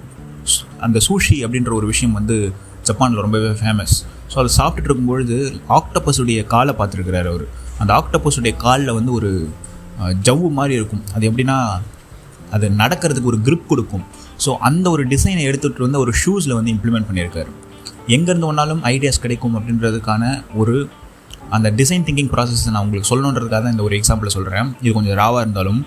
அந்த 0.80 0.98
சூஷி 1.08 1.36
அப்படின்ற 1.44 1.72
ஒரு 1.72 1.86
விஷயம் 1.86 2.12
வந்து 2.12 2.36
ஜப்பானில் 2.82 3.20
ரொம்பவே 3.20 3.48
ஃபேமஸ் 3.48 3.94
ஸோ 4.32 4.36
அதை 4.42 4.50
சாப்பிட்டுட்டு 4.58 4.90
இருக்கும்பொழுது 4.90 5.36
ஆக்டோபஸுடைய 5.68 6.44
காலை 6.44 6.74
பார்த்துருக்கிறார் 6.78 7.28
அவர். 7.28 7.46
அந்த 7.78 7.92
ஆக்டோபஸுடைய 7.94 8.56
காலில் 8.56 8.92
வந்து 8.92 9.12
ஒரு 9.12 9.48
ஜவ்வு 10.26 10.48
மாதிரி 10.58 10.74
இருக்கும். 10.80 11.02
அது 11.14 11.24
எப்படின்னா 11.30 11.56
அது 12.56 12.66
நடக்கிறதுக்கு 12.80 13.30
ஒரு 13.32 13.38
க்ரிப் 13.46 13.70
கொடுக்கும். 13.72 14.04
ஸோ 14.44 14.50
அந்த 14.68 14.86
ஒரு 14.94 15.02
டிசைனை 15.12 15.42
எடுத்துகிட்டு 15.50 15.86
வந்து 15.86 16.00
ஒரு 16.04 16.12
ஷூஸில் 16.22 16.56
வந்து 16.58 16.72
இம்ப்ளிமெண்ட் 16.74 17.08
பண்ணியிருக்காரு. 17.08 17.50
எங்கேருந்து 18.16 18.48
ஒன்றாலும் 18.50 18.82
ஐடியாஸ் 18.94 19.22
கிடைக்கும் 19.24 19.54
அப்படின்றதுக்கான 19.58 20.22
ஒரு 20.60 20.74
அந்த 21.56 21.68
டிசைன் 21.80 22.04
திங்கிங் 22.08 22.30
ப்ராசஸ் 22.34 22.62
நான் 22.74 22.82
உங்களுக்கு 22.84 23.10
சொல்லணுன்றதுக்காக 23.10 23.60
தான் 23.64 23.74
இந்த 23.76 23.84
ஒரு 23.88 23.94
எக்ஸாம்பிளை 24.00 24.30
சொல்கிறேன் 24.36 24.68
இது 24.82 24.92
கொஞ்சம் 24.98 25.18
ராவாக 25.20 25.42
இருந்தாலும் 25.44 25.80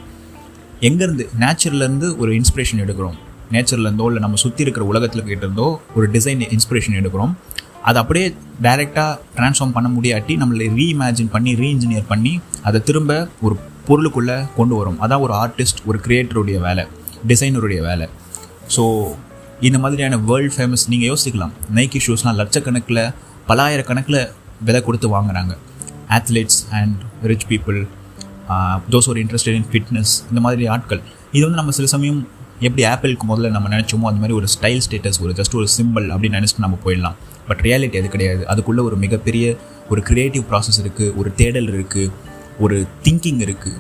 எங்கேருந்து 0.90 1.26
நேச்சர்லேருந்து 1.44 2.08
ஒரு 2.22 2.32
இன்ஸ்பிரேஷன் 2.40 2.82
எடுக்கிறோம். 2.86 3.18
நேச்சர்லேருந்தோ 3.54 4.06
இல்லை 4.12 4.22
நம்ம 4.26 4.40
சுற்றி 4.44 4.62
இருக்கிற 4.66 4.86
உலகத்தில் 4.92 5.28
கிட்டேருந்தோ 5.30 5.68
ஒரு 5.98 6.06
டிசைன் 6.16 6.44
இன்ஸ்பிரேஷன் 6.56 6.98
எடுக்கிறோம். 7.02 7.34
அதை 7.90 7.98
அப்படியே 8.04 8.28
டைரெக்டாக 8.66 9.12
ட்ரான்ஸ்ஃபார்ம் 9.38 9.74
பண்ண 9.78 9.90
முடியாட்டி 9.98 10.34
நம்மளை 10.42 10.66
ரீஇமேஜின் 10.80 11.32
பண்ணி 11.36 11.52
ரீஇன்ஜினியர் 11.62 12.08
பண்ணி 12.14 12.34
அதை 12.70 12.80
திரும்ப 12.90 13.12
ஒரு 13.46 13.56
பொருளுக்குள்ளே 13.88 14.38
கொண்டு 14.58 14.76
வரும். 14.80 14.98
அதான் 15.06 15.24
ஒரு 15.26 15.34
ஆர்டிஸ்ட் 15.44 15.82
ஒரு 15.90 16.00
கிரியேட்டருடைய 16.06 16.60
வேலை 16.68 16.84
டிசைனருடைய 17.32 17.82
வேலை. 17.90 18.08
ஸோ 18.76 18.84
இந்த 19.68 19.78
மாதிரியான 19.84 20.18
வேர்ல்ட் 20.30 20.56
ஃபேமஸ் 20.56 20.84
நீங்கள் 20.94 21.10
யோசிக்கலாம். 21.12 21.54
நைக்கி 21.78 22.00
ஷூஸ்லாம் 22.08 22.40
லட்சக்கணக்கில் 22.42 23.04
பலாயிரக்கணக்கில் 23.50 24.20
விலை 24.68 24.82
கொடுத்து 24.88 25.08
வாங்குறாங்க. 25.16 25.54
Athletes 26.18 26.60
and 26.80 26.98
rich 27.32 27.48
people 27.52 27.80
those 28.94 29.08
ஒரு 29.12 29.20
இன்ட்ரெஸ்டட் 29.24 29.58
இன் 29.60 29.70
ஃபிட்னஸ் 29.72 30.14
இந்த 30.32 30.42
மாதிரி 30.46 30.66
ஆட்கள். 30.74 31.02
இது 31.36 31.44
வந்து 31.46 31.60
நம்ம 31.62 31.74
சில 31.78 31.88
சமயம் 31.96 32.20
எப்படி 32.68 32.84
ஆப்பிளுக்கு 32.92 33.26
முதல்ல 33.32 33.50
நம்ம 33.56 33.68
நினச்சோமோ 33.74 34.06
அந்த 34.10 34.20
மாதிரி 34.22 34.36
ஒரு 34.40 34.48
ஸ்டைல் 34.54 34.82
ஸ்டேட்டஸ் 34.86 35.20
ஒரு 35.26 35.34
ஜஸ்ட் 35.40 35.56
ஒரு 35.60 35.68
சிம்பிள் 35.78 36.06
அப்படின்னு 36.14 36.38
நினச்சிட்டு 36.40 36.64
நம்ம 36.66 36.78
போயிடலாம். 36.86 37.18
பட் 37.50 37.62
ரியாலிட்டி 37.68 37.98
அது 38.02 38.10
கிடையாது. 38.16 38.42
அதுக்குள்ளே 38.52 38.84
ஒரு 38.90 38.96
மிகப்பெரிய 39.04 39.46
ஒரு 39.92 40.02
க்ரியேட்டிவ் 40.10 40.46
ப்ராசஸ் 40.52 40.80
இருக்குது 40.84 41.12
ஒரு 41.20 41.30
தேடல் 41.42 41.70
இருக்குது 41.74 42.08
ஒரு 42.64 42.78
திங்கிங் 43.06 43.42
இருக்குது 43.46 43.78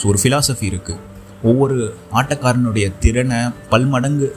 ஸோ 0.00 0.04
ஒரு 0.10 0.18
ஃபிலாசபி 0.22 0.66
இருக்குது 0.72 1.00
ஒவ்வொரு 1.50 1.76
ஆட்டக்காரனுடைய 2.18 2.86
திறனை 3.02 3.40
பல்மடங்கு 3.72 4.28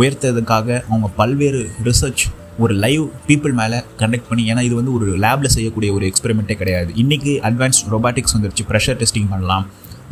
உயர்த்ததுக்காக 0.00 0.68
அவங்க 0.88 1.08
பல்வேறு 1.20 1.60
ரிசர்ச் 1.88 2.24
ஒரு 2.62 2.74
லைவ் 2.84 3.04
பீப்புள் 3.28 3.54
மேலே 3.60 3.78
கண்டக்ட் 4.00 4.28
பண்ணி 4.30 4.42
ஏன்னா 4.52 4.62
இது 4.68 4.74
வந்து 4.78 4.92
ஒரு 4.96 5.06
லேபில் 5.24 5.54
செய்யக்கூடிய 5.54 5.90
ஒரு 5.96 6.04
எக்ஸ்பெரிமெண்ட்டே 6.10 6.56
கிடையாது. 6.62 6.90
இன்றைக்கி 7.02 7.32
அட்வான்ஸ்ட் 7.48 7.86
ரொபாட்டிக்ஸ் 7.94 8.34
வந்துருச்சு. 8.36 8.64
ப்ரெஷர் 8.70 8.98
டெஸ்டிங் 9.02 9.30
பண்ணலாம். 9.32 9.64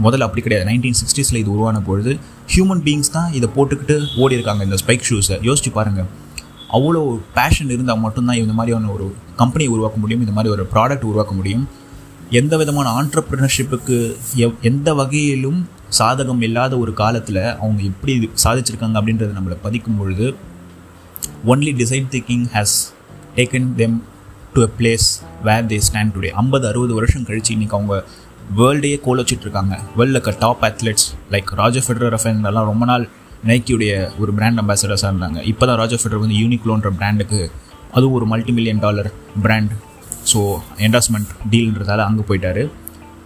முதல்ல 0.05 0.27
அப்படி 0.27 0.43
கிடையாது. 0.47 0.67
நைன்டீன் 0.71 0.99
சிக்ஸ்டீஸில் 1.01 1.41
இது 1.43 1.51
உருவான 1.57 1.81
பொழுது 1.89 2.13
ஹியூமன் 2.55 2.83
பீயிங்ஸ் 2.87 3.13
தான் 3.17 3.31
இதை 3.39 3.49
போட்டுக்கிட்டு 3.57 3.97
ஓடி 4.23 4.39
இருக்காங்க 4.39 4.65
இந்த 4.69 4.79
ஸ்பைக் 4.83 5.07
ஷூஸை 5.11 5.39
யோசிச்சு 5.49 5.73
பாருங்கள் 5.79 6.09
அவ்வளோ 6.79 7.03
பேஷன் 7.37 7.73
இருந்தால் 7.75 8.03
மட்டும்தான் 8.07 8.41
இந்த 8.43 8.53
மாதிரியான 8.59 8.91
ஒரு 8.97 9.07
கம்பெனியை 9.41 9.71
உருவாக்க 9.75 9.99
முடியும். 10.03 10.23
இந்த 10.25 10.35
மாதிரி 10.37 10.53
ஒரு 10.57 10.65
ப்ராடக்ட் 10.75 11.07
உருவாக்க 11.11 11.35
முடியும். 11.41 11.65
எந்த 12.31 12.57
விதமான 12.57 13.03
ஆண்டர்ப்ரினர்ஷிப்புக்கு 13.03 14.17
எவ் 14.37 14.53
எந்த 14.63 14.95
வகையிலும் 14.95 15.69
சாதகம் 15.99 16.41
இல்லாத 16.41 16.79
ஒரு 16.79 16.93
காலத்தில் 16.93 17.43
அவங்க 17.43 17.83
எப்படி 17.83 18.31
சாதிச்சிருக்காங்க 18.45 18.97
அப்படின்றத 19.01 19.33
நம்மளை 19.37 19.57
பதிக்கும் 19.63 19.99
பொழுது 19.99 20.37
only 21.47 21.73
design 21.73 22.09
thinking 22.11 22.47
has 22.55 22.93
taken 23.37 23.75
them 23.75 24.03
to 24.53 24.63
a 24.63 24.69
place 24.79 25.23
where 25.43 25.67
they 25.67 25.81
stand 25.89 26.15
today 26.15 26.29
ஐம்பது 26.29 26.69
அறுபது 26.69 26.95
வருஷம் 26.95 27.25
கழித்து 27.25 27.55
இன்றைக்கி 27.55 27.71
அவங்க 27.71 28.05
வேர்ல்டையே 28.57 29.01
கோல் 29.01 29.19
வச்சுட்ருக்காங்க 29.19 29.75
வேர்ல்டில் 29.97 30.19
இருக்க 30.21 30.37
top 30.39 30.65
athletes 30.65 31.09
like 31.31 31.51
Roger 31.55 31.85
Federer 31.87 32.47
எல்லாம் 32.47 32.65
ரொம்ப 32.65 32.85
நாள் 32.85 33.09
நைக்கியுடைய 33.47 34.11
ஒரு 34.19 34.33
பிராண்ட் 34.33 34.61
அம்பாசடர்ஸாக 34.61 35.13
இருந்தாங்க. 35.13 35.43
இப்போ 35.43 35.67
தான் 35.67 35.77
ராஜர் 35.77 36.01
ஃபெடரர் 36.03 36.19
வந்து 36.19 36.35
யூனிக்லோன்ற 36.35 36.91
பிராண்டுக்கு 36.91 37.51
அதுவும் 37.93 38.13
ஒரு 38.13 38.27
multi 38.27 38.53
million 38.53 38.79
dollar 38.79 39.13
brand 39.43 39.73
so 40.33 40.41
endorsement 40.87 41.31
டீல்ன்றதால 41.53 42.05
அங்கே 42.09 42.25
போயிட்டாரு. 42.31 42.65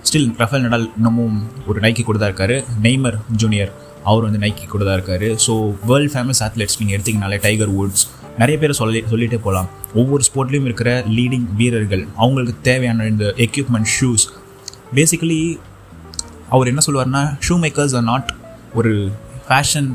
ஸ்டில் 0.08 0.28
ரஃபேல் 0.42 0.64
நடால் 0.66 0.86
இன்னமும் 0.98 1.36
ஒரு 1.70 1.78
நைக்கி 1.84 2.02
கூட 2.08 2.18
தான் 2.20 2.30
இருக்காரு. 2.30 2.56
நெய்மர் 2.86 3.18
ஜூனியர் 3.42 3.72
அவர் 4.10 4.24
வந்து 4.26 4.40
நைக்கி 4.44 4.64
கூட 4.72 4.82
தான் 4.86 4.96
இருக்காரு. 4.98 5.28
ஸோ 5.44 5.52
வேர்ல்ட் 5.90 6.12
ஃபேமஸ் 6.14 6.40
அத்லெட்ஸ் 6.46 6.78
நீங்கள் 6.80 6.96
எடுத்திங்கனாலே 6.96 7.38
டைகர் 7.46 7.72
வுட்ஸ் 7.76 8.04
நிறைய 8.40 8.56
பேர் 8.62 8.78
சொல்லி 8.80 9.00
சொல்லிகிட்டே 9.12 9.38
போகலாம் 9.46 9.68
ஒவ்வொரு 10.00 10.22
ஸ்போர்ட்லேயும் 10.28 10.66
இருக்கிற 10.68 10.90
லீடிங் 11.16 11.46
வீரர்கள் 11.60 12.02
அவங்களுக்கு 12.22 12.54
தேவையான 12.68 13.06
இந்த 13.12 13.26
எக்யூப்மெண்ட் 13.46 13.90
ஷூஸ் 13.96 14.24
பேசிக்கலி 14.96 15.38
அவர் 16.54 16.70
என்ன 16.72 16.82
சொல்லுவார்னா 16.86 17.22
ஷூ 17.46 17.54
மேக்கர்ஸ் 17.64 17.94
ஆர் 17.98 18.06
நாட் 18.10 18.28
ஒரு 18.80 18.92
ஃபேஷன் 19.46 19.88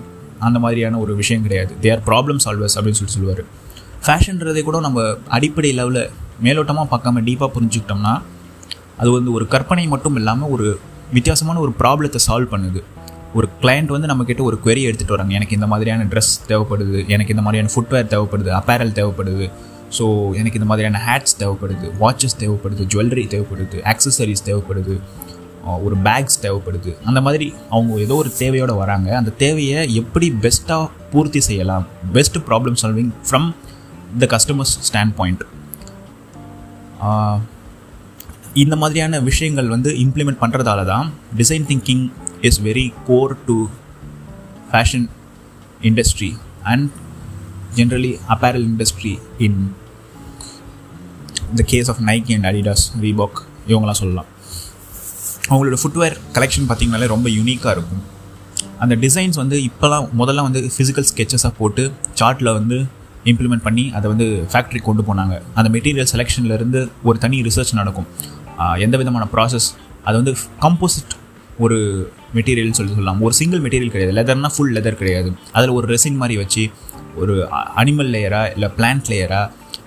அந்த 0.47 0.57
மாதிரியான 0.63 0.99
ஒரு 1.03 1.13
விஷயம் 1.21 1.45
கிடையாது. 1.45 1.71
தே 1.83 1.91
ஆர் 1.95 2.03
ப்ராப்ளம் 2.09 2.39
சால்வர்ஸ் 2.45 2.75
அப்படின்னு 2.77 2.99
சொல்லி 2.99 3.15
சொல்லுவார். 3.17 3.43
ஃபேஷன்றதே 4.05 4.61
கூட 4.69 4.79
நம்ம 4.87 4.99
அடிப்படை 5.37 5.71
லெவலில் 5.79 6.11
மேலோட்டமாக 6.45 6.87
பார்க்காம 6.93 7.23
டீப்பாக 7.29 7.49
புரிஞ்சுக்கிட்டோம்னா 7.55 8.13
அது 9.01 9.09
வந்து 9.17 9.31
ஒரு 9.37 9.45
கற்பனை 9.53 9.85
மட்டும் 9.93 10.17
இல்லாமல் 10.21 10.51
ஒரு 10.55 10.67
வித்தியாசமான 11.17 11.59
ஒரு 11.65 11.71
ப்ராப்ளத்தை 11.81 12.19
சால்வ் 12.27 12.51
பண்ணுது. 12.53 12.81
ஒரு 13.37 13.47
கிளையண்ட் 13.61 13.91
வந்து 13.93 14.09
நம்மக்கிட்ட 14.11 14.41
ஒரு 14.49 14.57
query 14.65 14.81
எடுத்துகிட்டு 14.89 15.15
வராங்க. 15.15 15.33
எனக்கு 15.37 15.55
இந்த 15.57 15.67
மாதிரியான 15.71 16.05
ட்ரெஸ் 16.11 16.33
தேவைப்படுது 16.51 16.99
எனக்கு 17.15 17.33
இந்த 17.35 17.43
மாதிரியான 17.45 17.71
ஃபுட்வேர் 17.73 18.09
தேவைப்படுது 18.13 18.51
அப்பேரல் 18.59 18.93
தேவைப்படுது. 18.99 19.47
ஸோ 19.97 20.05
எனக்கு 20.39 20.59
இந்த 20.59 20.69
மாதிரியான 20.71 21.01
ஹேட்ஸ் 21.07 21.35
தேவைப்படுது 21.41 21.87
வாட்சஸ் 22.01 22.37
தேவைப்படுது 22.43 22.83
ஜுவல்லரி 22.93 23.25
தேவைப்படுது 23.33 23.77
ஆக்சசரிஸ் 23.93 24.43
தேவைப்படுது 24.49 24.95
ஒரு 25.85 25.95
பேக்ஸ் 26.07 26.39
தேவைப்படுது. 26.43 26.91
அந்த 27.09 27.19
மாதிரி 27.25 27.47
அவங்க 27.75 27.99
ஏதோ 28.05 28.15
ஒரு 28.23 28.29
தேவையோடு 28.41 28.75
வராங்க. 28.83 29.09
அந்த 29.19 29.31
தேவையை 29.43 29.79
எப்படி 30.01 30.27
பெஸ்ட்டாக 30.45 30.85
பூர்த்தி 31.11 31.41
செய்யலாம்? 31.49 31.85
Best 32.17 32.37
problem 32.49 32.77
solving 32.81 33.11
from 33.29 33.47
the 34.21 34.27
customers 34.35 34.75
standpoint 35.19 35.43
இந்த 38.53 38.75
மாதிரியான 38.75 39.19
விஷயங்கள் 39.19 39.67
வந்து 39.67 39.89
இம்ப்ளிமெண்ட் 39.91 40.41
பண்ணுறதால 40.41 40.85
தான் 40.85 41.13
design 41.37 41.67
thinking 41.71 42.05
is 42.41 42.61
very 42.61 42.93
core 43.07 43.35
to 43.45 43.57
fashion 44.71 45.05
industry 45.81 46.31
and 46.63 46.89
generally 47.75 48.19
apparel 48.27 48.65
industry 48.69 49.19
in 49.37 49.59
the 51.55 51.63
case 51.65 51.89
of 51.89 52.01
Nike 52.09 52.33
and 52.37 52.47
Adidas 52.51 52.85
Reebok 53.01 53.39
இவங்களாம் 53.67 54.01
சொல்லலாம். 54.01 54.29
அவங்களோட 55.49 55.77
ஃபுட்வேர் 55.83 56.15
கலெக்ஷன் 56.33 56.67
பார்த்திங்கனாலே 56.69 57.07
ரொம்ப 57.07 57.29
யூனிக்காக 57.29 57.71
இருக்கும். 57.77 58.03
அந்த 58.79 58.95
டிசைன்ஸ் 58.95 59.35
வந்து 59.35 59.57
இப்போலாம் 59.69 60.07
முதல்ல 60.21 60.41
வந்து 60.47 60.71
ஃபிசிக்கல் 60.77 61.07
ஸ்கெச்சஸாக 61.11 61.53
போட்டு 61.57 61.91
சார்ட்டில் 62.19 62.53
வந்து 62.53 62.77
இம்ப்ளிமெண்ட் 63.31 63.65
பண்ணி 63.67 63.85
அதை 63.97 64.07
வந்து 64.13 64.27
ஃபேக்ட்ரி 64.51 64.81
கொண்டு 64.87 65.03
போனாங்க. 65.09 65.35
அந்த 65.59 65.69
மெட்டீரியல் 65.75 66.11
செலெக்ஷன்லேருந்து 66.13 66.81
ஒரு 67.03 67.17
தனி 67.25 67.39
ரிசர்ச் 67.47 67.73
நடக்கும். 67.79 68.07
எந்த 68.85 68.95
விதமான 69.01 69.27
ப்ராசஸ் 69.33 69.69
அது 70.07 70.15
வந்து 70.21 70.33
கம்போசிட் 70.65 71.13
ஒரு 71.65 71.77
மெட்டீரியல்னு 72.35 72.77
சொல்லி 72.79 72.91
சொல்லலாம். 72.91 73.21
ஒரு 73.25 73.33
சிங்கிள் 73.39 73.61
மெட்டீரியல் 73.65 73.93
கிடையாது. 73.93 74.15
லெதர்னா 74.19 74.49
ஃபுல் 74.55 74.73
லெதர் 74.75 74.99
கிடையாது. 75.01 75.29
அதில் 75.57 75.73
ஒரு 75.77 75.87
ரெசின் 75.93 76.19
மாதிரி 76.21 76.35
வச்சு 76.41 76.63
ஒரு 77.21 77.35
அனிமல் 77.81 78.11
லேயரா 78.15 78.41
இல்லை 78.53 78.67
பிளான்ட் 78.77 79.09
லேயரா 79.13 79.41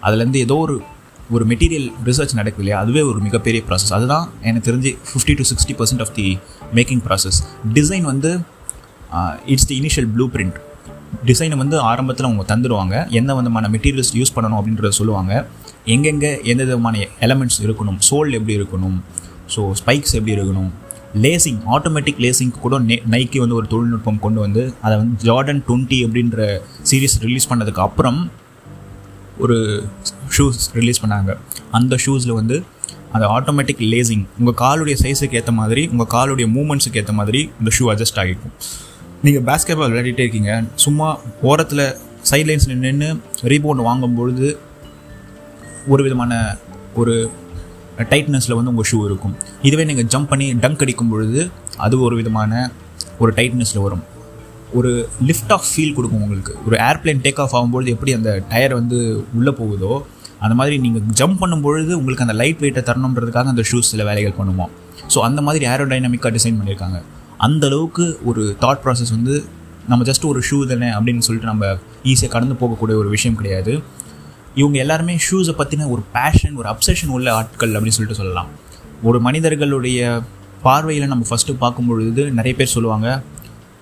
அதுலேருந்து 0.07 0.41
ஏதோ 0.47 0.57
ஒரு 0.65 0.75
ஒரு 1.35 1.45
மெட்டீரியல் 1.51 1.87
ரிசர்ச் 2.09 2.35
நடக்குது 2.39 2.63
இல்லையா? 2.63 2.79
அதுவே 2.85 3.03
ஒரு 3.11 3.19
மிகப்பெரிய 3.27 3.61
ப்ராசஸ் 3.69 3.95
அதுதான் 3.99 4.25
எனக்கு 4.49 4.67
தெரிஞ்சு 4.69 4.91
fifty 5.11 5.35
to 5.39 5.45
sixty 5.51 5.75
percent 5.79 6.03
of 6.05 6.13
the 6.19 6.27
making 6.79 7.03
process 7.07 7.39
design 7.77 8.07
வந்து 8.11 8.31
it's 9.53 9.69
the 9.71 9.77
initial 9.83 10.09
blue 10.15 10.27
print 10.35 10.59
டிசைனை 11.27 11.57
வந்து 11.57 11.77
ஆரம்பத்தில் 11.91 12.27
அவங்க 12.29 12.45
தந்துடுவாங்க 12.53 12.95
எந்த 13.19 13.35
விதமான 13.35 13.69
மெட்டீரியல்ஸ் 13.69 14.13
யூஸ் 14.19 14.35
பண்ணணும் 14.37 14.59
அப்படின்றத 14.61 14.89
சொல்லுவாங்க. 14.89 15.33
எங்கெங்கே 15.95 16.31
எந்த 16.53 16.63
விதமான 16.65 16.99
எலமெண்ட்ஸ் 17.21 17.61
இருக்கணும் 17.65 17.99
சோல் 18.11 18.33
எப்படி 18.39 18.55
இருக்கணும் 18.61 18.99
ஸோ 19.55 19.63
ஸ்பைக்ஸ் 19.81 20.15
எப்படி 20.19 20.35
இருக்கணும் 20.37 20.71
லேசிங் 21.25 21.59
ஆட்டோமேட்டிக் 21.75 22.21
லேசிங்க்கு 22.25 22.61
கூட 22.61 22.79
நே 22.91 22.97
நைக்கி 23.11 23.39
வந்து 23.39 23.55
ஒரு 23.55 23.67
தொழில்நுட்பம் 23.67 24.19
கொண்டு 24.19 24.41
வந்து 24.41 24.63
அதை 24.83 24.95
வந்து 25.01 25.17
ஜார்டன் 25.29 25.61
டுவெண்ட்டி 25.69 25.99
அப்படின்ற 26.07 26.61
சீரீஸ் 26.91 27.17
ரிலீஸ் 27.27 27.49
பண்ணதுக்கு 27.53 27.83
அப்புறம் 27.87 28.21
ஒரு 29.39 29.57
ஷூஸ் 30.37 30.63
ரிலீஸ் 30.79 31.03
பண்ணாங்க. 31.05 31.33
அந்த 31.71 31.97
ஷூஸில் 32.07 32.35
வந்து 32.41 32.63
அந்த 33.13 33.27
ஆட்டோமேட்டிக் 33.27 33.83
லேசிங் 33.93 34.25
உங்கள் 34.39 34.59
காலுடைய 34.63 34.97
சைஸுக்கு 35.03 35.39
ஏற்ற 35.41 35.53
மாதிரி 35.53 35.83
உங்கள் 35.93 36.11
காலுடைய 36.17 36.47
மூமெண்ட்ஸுக்கு 36.57 37.01
ஏற்ற 37.03 37.13
மாதிரி 37.13 37.41
இந்த 37.61 37.71
ஷூ 37.79 37.87
அட்ஜஸ்ட் 37.93 38.21
ஆகிருக்கும் 38.23 38.55
நீங்கள் 39.27 39.45
பேஸ்கெட் 39.49 39.79
பால் 39.79 39.91
விளையாடிட்டே 39.91 40.23
இருக்கீங்க. 40.25 40.53
சும்மா 40.85 41.09
ஓரத்தில் 41.49 41.83
சைட்லைன்ஸ் 42.31 42.67
நின்று 42.71 43.09
ரீபவுண்ட் 43.51 43.85
வாங்கும்பொழுது 43.89 44.49
ஒரு 45.93 46.03
விதமான 46.07 46.33
ஒரு 47.01 47.15
டைட்னஸில் 48.13 48.57
வந்து 48.59 48.73
உங்கள் 48.73 48.89
ஷூ 48.91 48.99
இருக்கும். 49.11 49.35
இதுவே 49.69 49.85
நீங்கள் 49.91 50.09
ஜம்ப் 50.15 50.31
பண்ணி 50.33 50.47
டங்க் 50.65 50.83
அடிக்கும் 50.87 51.13
பொழுது 51.13 51.41
அது 51.85 51.95
ஒரு 52.07 52.17
விதமான 52.21 52.51
ஒரு 53.23 53.31
டைட்னஸில் 53.39 53.85
வரும். 53.87 54.05
ஒரு 54.81 54.91
லிஃப்ட் 55.29 55.55
ஆஃப் 55.57 55.69
ஃபீல் 55.71 55.95
கொடுக்கும் 55.97 56.23
உங்களுக்கு. 56.27 56.53
ஒரு 56.67 56.77
ஏர்ப்ளைன் 56.89 57.23
டேக் 57.27 57.41
ஆஃப் 57.47 57.57
ஆகும்பொழுது 57.59 57.95
எப்படி 57.97 58.13
அந்த 58.19 58.31
டயர் 58.53 58.77
வந்து 58.81 58.99
உள்ளே 59.39 59.55
போகுதோ 59.63 59.95
அந்த 60.45 60.55
மாதிரி 60.61 60.77
நீங்கள் 60.85 61.09
ஜம்ப் 61.19 61.41
பண்ணும்பொழுது 61.43 61.93
உங்களுக்கு 62.01 62.27
அந்த 62.29 62.37
லைட் 62.43 62.63
வெயிட்டை 62.63 62.85
தரணுன்றதுக்காக 62.91 63.55
அந்த 63.55 63.65
ஷூஸ் 63.71 63.91
சில 63.95 64.05
வேலைகள் 64.11 64.39
பண்ணுவோம் 64.39 64.73
ஸோ 65.15 65.19
அந்த 65.31 65.41
மாதிரி 65.49 65.65
ஏரோடைனமிக்காக 65.73 66.33
டிசைன் 66.39 66.59
பண்ணியிருக்காங்க 66.61 67.01
அந்த 67.47 67.67
அளவுக்கு 67.71 68.05
ஒரு 68.25 68.43
தாட் 68.63 68.83
ப்ராசஸ் 68.85 69.13
வந்து 69.17 69.35
நம்ம 69.89 70.05
ஜஸ்ட் 70.09 70.27
ஒரு 70.31 70.41
ஷூ 70.49 70.57
தானே 70.73 70.89
அப்படின்னு 70.97 71.25
சொல்லிட்டு 71.27 71.51
நம்ம 71.53 71.67
ஈஸியாக 72.11 72.31
கடந்து 72.35 72.55
போகக்கூடிய 72.61 72.97
ஒரு 73.03 73.09
விஷயம் 73.15 73.39
கிடையாது. 73.39 73.73
இவங்க 74.61 74.77
எல்லாருமே 74.85 75.15
ஷூஸை 75.27 75.55
பற்றின 75.61 75.89
ஒரு 75.95 76.03
பேஷன் 76.17 76.57
ஒரு 76.61 76.69
அப்சஷன் 76.73 77.13
உள்ள 77.17 77.29
ஆட்கள் 77.39 77.75
அப்படின்னு 77.77 77.97
சொல்லிட்டு 77.99 78.21
சொல்லலாம். 78.21 78.51
ஒரு 79.03 79.21
மனிதர்களுடைய 79.21 80.01
பார்வையில் 80.67 81.13
நம்ம 81.13 81.25
ஃபஸ்ட்டு 81.31 81.61
பார்க்கும்பொழுது 81.63 82.25
நிறைய 82.39 82.55
பேர் 82.59 82.75
சொல்லுவாங்க 82.77 83.09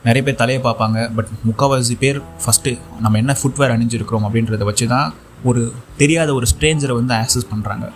நிறைய 0.04 0.22
பேர் 0.26 0.40
தலையை 0.42 0.60
பார்ப்பாங்க 0.66 0.98
பட் 1.16 1.30
முக்கால்வாசி 1.48 1.96
பேர் 2.04 2.18
ஃபஸ்ட்டு 2.44 2.70
நம்ம 3.04 3.18
என்ன 3.18 3.32
ஃபுட்வேர் 3.40 3.74
அணிஞ்சிருக்கிறோம் 3.74 4.26
அப்படின்றத 4.26 4.64
வச்சு 4.70 4.86
தான் 4.94 5.08
ஒரு 5.50 5.62
தெரியாத 5.96 6.30
ஒரு 6.34 6.46
ஸ்ட்ரேஞ்சரை 6.52 6.94
வந்து 7.00 7.14
ஆக்சஸ் 7.14 7.50
பண்ணுறாங்க 7.50 7.86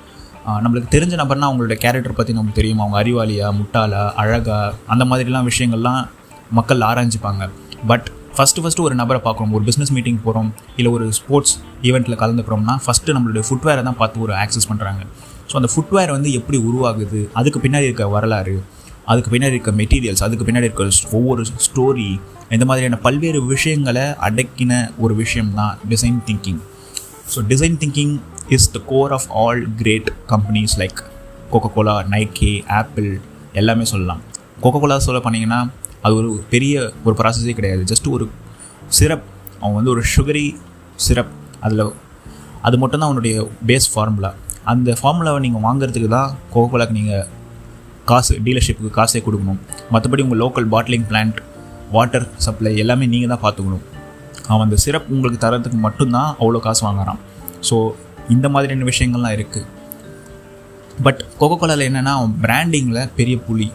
நம்மளுக்கு 0.44 0.88
தெரிஞ்ச 0.94 1.14
நபர்னா 1.20 1.46
அவங்களோட 1.48 1.74
கேரக்டர் 1.74 2.16
பற்றி 2.16 2.32
நமக்கு 2.32 2.58
தெரியும்? 2.58 2.78
அவங்க 2.78 2.96
அறிவாளியா 3.02 3.46
முட்டாளா 3.60 4.02
அழகா? 4.22 4.58
அந்த 4.86 5.04
மாதிரிலாம் 5.04 5.46
விஷயங்கள்லாம் 5.50 6.02
மக்கள் 6.50 6.80
ஆராய்ஞ்சிப்பாங்க. 6.80 7.44
பட் 7.86 8.06
ஃபஸ்ட்டு 8.36 8.62
ஃபஸ்ட்டு 8.62 8.84
ஒரு 8.86 8.94
நபரை 8.94 9.20
பார்க்குறோம் 9.24 9.52
ஒரு 9.56 9.64
பிஸ்னஸ் 9.64 9.92
மீட்டிங் 9.96 10.20
போகிறோம் 10.24 10.54
இல்லை 10.76 10.92
ஒரு 10.92 11.12
ஸ்போர்ட்ஸ் 11.12 11.54
ஈவெண்ட்டில் 11.82 12.18
கலந்துக்கிறோம்னா 12.22 12.74
ஃபஸ்ட்டு 12.84 13.14
நம்மளுடைய 13.16 13.42
ஃபுட்வேரை 13.48 13.82
தான் 13.82 13.98
பார்த்து 14.00 14.20
ஒரு 14.20 14.34
ஆக்சஸ் 14.42 14.68
பண்ணுறாங்க 14.70 15.02
ஸோ 15.50 15.54
அந்த 15.60 15.68
ஃபுட்வேர் 15.74 16.10
வந்து 16.10 16.32
எப்படி 16.32 16.58
உருவாகுது? 16.68 17.20
அதுக்கு 17.32 17.60
பின்னாடி 17.60 17.88
இருக்க 17.90 18.08
வரலாறு 18.08 18.56
அதுக்கு 19.06 19.30
பின்னாடி 19.30 19.56
இருக்க 19.56 19.72
மெட்டீரியல்ஸ் 19.72 20.24
அதுக்கு 20.26 20.44
பின்னாடி 20.44 20.68
இருக்க 20.68 21.16
ஒவ்வொரு 21.18 21.42
ஸ்டோரி 21.66 22.08
இந்த 22.50 22.64
மாதிரியான 22.64 22.98
பல்வேறு 23.06 23.46
விஷயங்களை 23.46 24.04
அடக்கின 24.28 24.72
ஒரு 24.98 25.14
விஷயம் 25.14 25.54
தான் 25.54 25.74
design 25.90 26.18
thinking 26.28 26.60
so 27.34 27.40
design 27.52 27.76
thinking 27.76 28.14
is 28.56 28.68
the 28.74 28.80
core 28.92 29.12
of 29.16 29.26
all 29.42 29.60
great 29.80 30.08
companies 30.32 30.74
like 30.82 31.00
Coca 31.52 31.68
Cola 31.74 31.94
Nike 32.14 32.52
Apple 32.80 33.08
எல்லாமே 33.60 33.84
சொல்லலாம். 33.92 34.22
கோகோ 34.62 34.78
கோலா 34.82 34.96
சொல்ல 35.06 35.20
பண்ணிங்கன்னா 35.26 35.60
அது 36.06 36.14
ஒரு 36.20 36.30
பெரிய 36.52 36.74
ஒரு 37.06 37.14
ப்ராசஸே 37.20 37.54
கிடையாது. 37.58 37.82
ஜஸ்ட் 37.90 38.08
ஒரு 38.16 38.24
சிரப் 38.98 39.24
அவன் 39.60 39.76
வந்து 39.78 39.92
ஒரு 39.94 40.02
சுகரி 40.14 40.46
சிரப் 41.06 41.32
அதில் 41.66 41.84
அது 42.66 42.76
மட்டும்தான் 42.82 43.10
அவனுடைய 43.10 43.36
பேஸ் 43.70 43.88
ஃபார்முலா 43.94 44.30
அந்த 44.72 44.90
ஃபார்முலாவை 45.00 45.40
நீங்கள் 45.46 45.64
வாங்குறதுக்கு 45.66 46.10
தான் 46.16 46.30
கோகோ 46.52 46.66
கோலாக்கு 46.72 46.98
நீங்கள் 47.00 47.26
காசு 48.10 48.34
டீலர்ஷிப்புக்கு 48.46 48.92
காசே 49.00 49.20
கொடுக்கணும். 49.26 49.60
மற்றபடி 49.92 50.22
உங்கள் 50.26 50.40
local 50.44 50.68
bottling 50.74 51.06
plant 51.10 51.38
water 51.96 52.26
supply 52.44 52.72
எல்லாமே 52.82 53.06
நீங்கள் 53.12 53.32
தான் 53.32 53.44
பார்த்துக்கணும். 53.44 53.84
அவன் 54.48 54.64
அந்த 54.66 54.76
சிரப் 54.84 55.06
உங்களுக்கு 55.14 55.40
தரத்துக்கு 55.44 55.78
மட்டும்தான் 55.86 56.30
அவ்வளோ 56.40 56.60
காசு 56.66 56.82
வாங்குறான். 56.86 57.20
ஸோ 57.68 57.76
இந்த 58.34 58.46
மாதிரியான 58.52 58.86
விஷயங்கள்லாம் 58.90 59.34
இருக்குது 59.38 59.70
பட் 61.06 61.20
கொக்கோ 61.40 61.56
கோலாவில் 61.60 61.88
என்னென்னா 61.88 62.12
பிராண்டிங்கில் 62.44 63.08
பெரிய 63.16 63.36
புலி. 63.46 63.66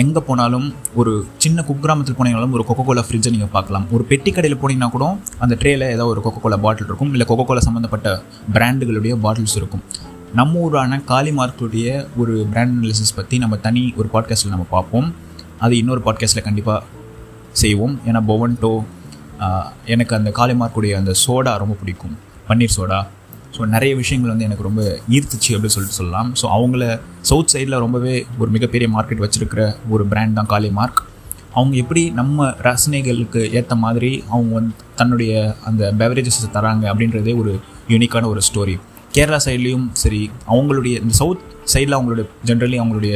எங்கே 0.00 0.20
போனாலும் 0.28 0.66
ஒரு 1.00 1.12
சின்ன 1.42 1.64
குக்கிராமத்தில் 1.68 2.16
போனீங்கனாலும் 2.18 2.54
ஒரு 2.56 2.64
கொக்கோ 2.68 2.84
கோலா 2.86 3.02
ஃப்ரிட்ஜை 3.06 3.30
நீங்கள் 3.34 3.52
பார்க்கலாம். 3.54 3.84
ஒரு 3.94 4.04
பெட்டி 4.10 4.30
கடையில் 4.36 4.58
போனீங்கன்னா 4.62 4.88
கூட 4.94 5.06
அந்த 5.44 5.54
ட்ரேயில் 5.60 5.84
ஏதோ 5.94 6.06
ஒரு 6.12 6.20
கொக்கோ 6.24 6.40
கோலா 6.44 6.58
பாட்டில் 6.64 6.88
இருக்கும். 6.90 7.12
இல்லை 7.14 7.26
கொக்கோ 7.30 7.44
கோலா 7.48 7.62
சம்மந்தப்பட்ட 7.68 8.08
பிராண்டுகளுடைய 8.56 9.14
பாட்டில்ஸ் 9.24 9.56
இருக்கும். 9.60 9.84
நம்ம 10.38 10.62
ஊரான 10.66 11.00
காலிமார்க்குடைய 11.10 11.88
ஒரு 12.20 12.34
பிராண்ட் 12.52 12.74
அனாலிசிஸ் 12.76 13.16
பற்றி 13.18 13.38
நம்ம 13.44 13.56
தனி 13.66 13.82
ஒரு 14.00 14.10
பாட்காஸ்ட்டில் 14.14 14.54
நம்ம 14.54 14.66
பார்ப்போம். 14.76 15.08
அது 15.64 15.74
இன்னொரு 15.82 16.02
பாட்காஸ்ட்டில் 16.06 16.46
கண்டிப்பாக 16.48 16.82
செய்வோம். 17.62 17.94
ஏன்னா 18.08 18.22
பொவன்டோ 18.30 18.72
எனக்கு 19.94 20.12
அந்த 20.18 20.30
காலிமார்க்குடைய 20.40 20.94
அந்த 21.02 21.14
சோடா 21.24 21.54
ரொம்ப 21.62 21.76
பிடிக்கும். 21.82 22.16
பன்னீர் 22.48 22.76
சோடா. 22.78 22.98
ஸோ 23.56 23.66
நிறைய 23.74 23.92
விஷயங்கள் 24.02 24.32
வந்து 24.32 24.46
எனக்கு 24.48 24.66
ரொம்ப 24.68 24.82
ஈர்த்துச்சு 25.16 25.50
அப்படின்னு 25.56 25.76
சொல்லிட்டு 25.76 25.98
சொல்லலாம். 26.00 26.30
ஸோ 26.40 26.46
அவங்கள 26.56 26.82
சவுத் 27.30 27.52
சைடில் 27.54 27.82
ரொம்பவே 27.84 28.14
ஒரு 28.40 28.50
மிகப்பெரிய 28.56 28.88
மார்க்கெட் 28.96 29.22
வச்சுருக்கிற 29.24 29.62
ஒரு 29.94 30.06
பிராண்ட் 30.12 30.36
தான் 30.40 30.50
காலி 30.54 30.70
மார்க் 30.80 31.00
அவங்க 31.58 31.74
எப்படி 31.82 32.02
நம்ம 32.18 32.46
ரசனைகளுக்கு 32.66 33.42
ஏற்ற 33.58 33.74
மாதிரி 33.84 34.10
அவங்க 34.32 34.50
வந்து 34.58 34.74
தன்னுடைய 35.00 35.32
அந்த 35.68 35.92
பெவரேஜஸ் 36.00 36.40
தராங்க 36.56 36.84
அப்படின்றதே 36.92 37.34
ஒரு 37.42 37.52
யூனிக்கான 37.92 38.28
ஒரு 38.32 38.40
ஸ்டோரி 38.48 38.74
கேரளா 39.14 39.38
சைட்லேயும் 39.44 39.86
சரி 40.02 40.20
அவங்களுடைய 40.52 40.94
இந்த 41.02 41.14
சவுத் 41.20 41.44
சைடில் 41.72 41.96
அவங்களுடைய 41.98 42.26
ஜென்ரலி 42.48 42.78
அவங்களுடைய 42.82 43.14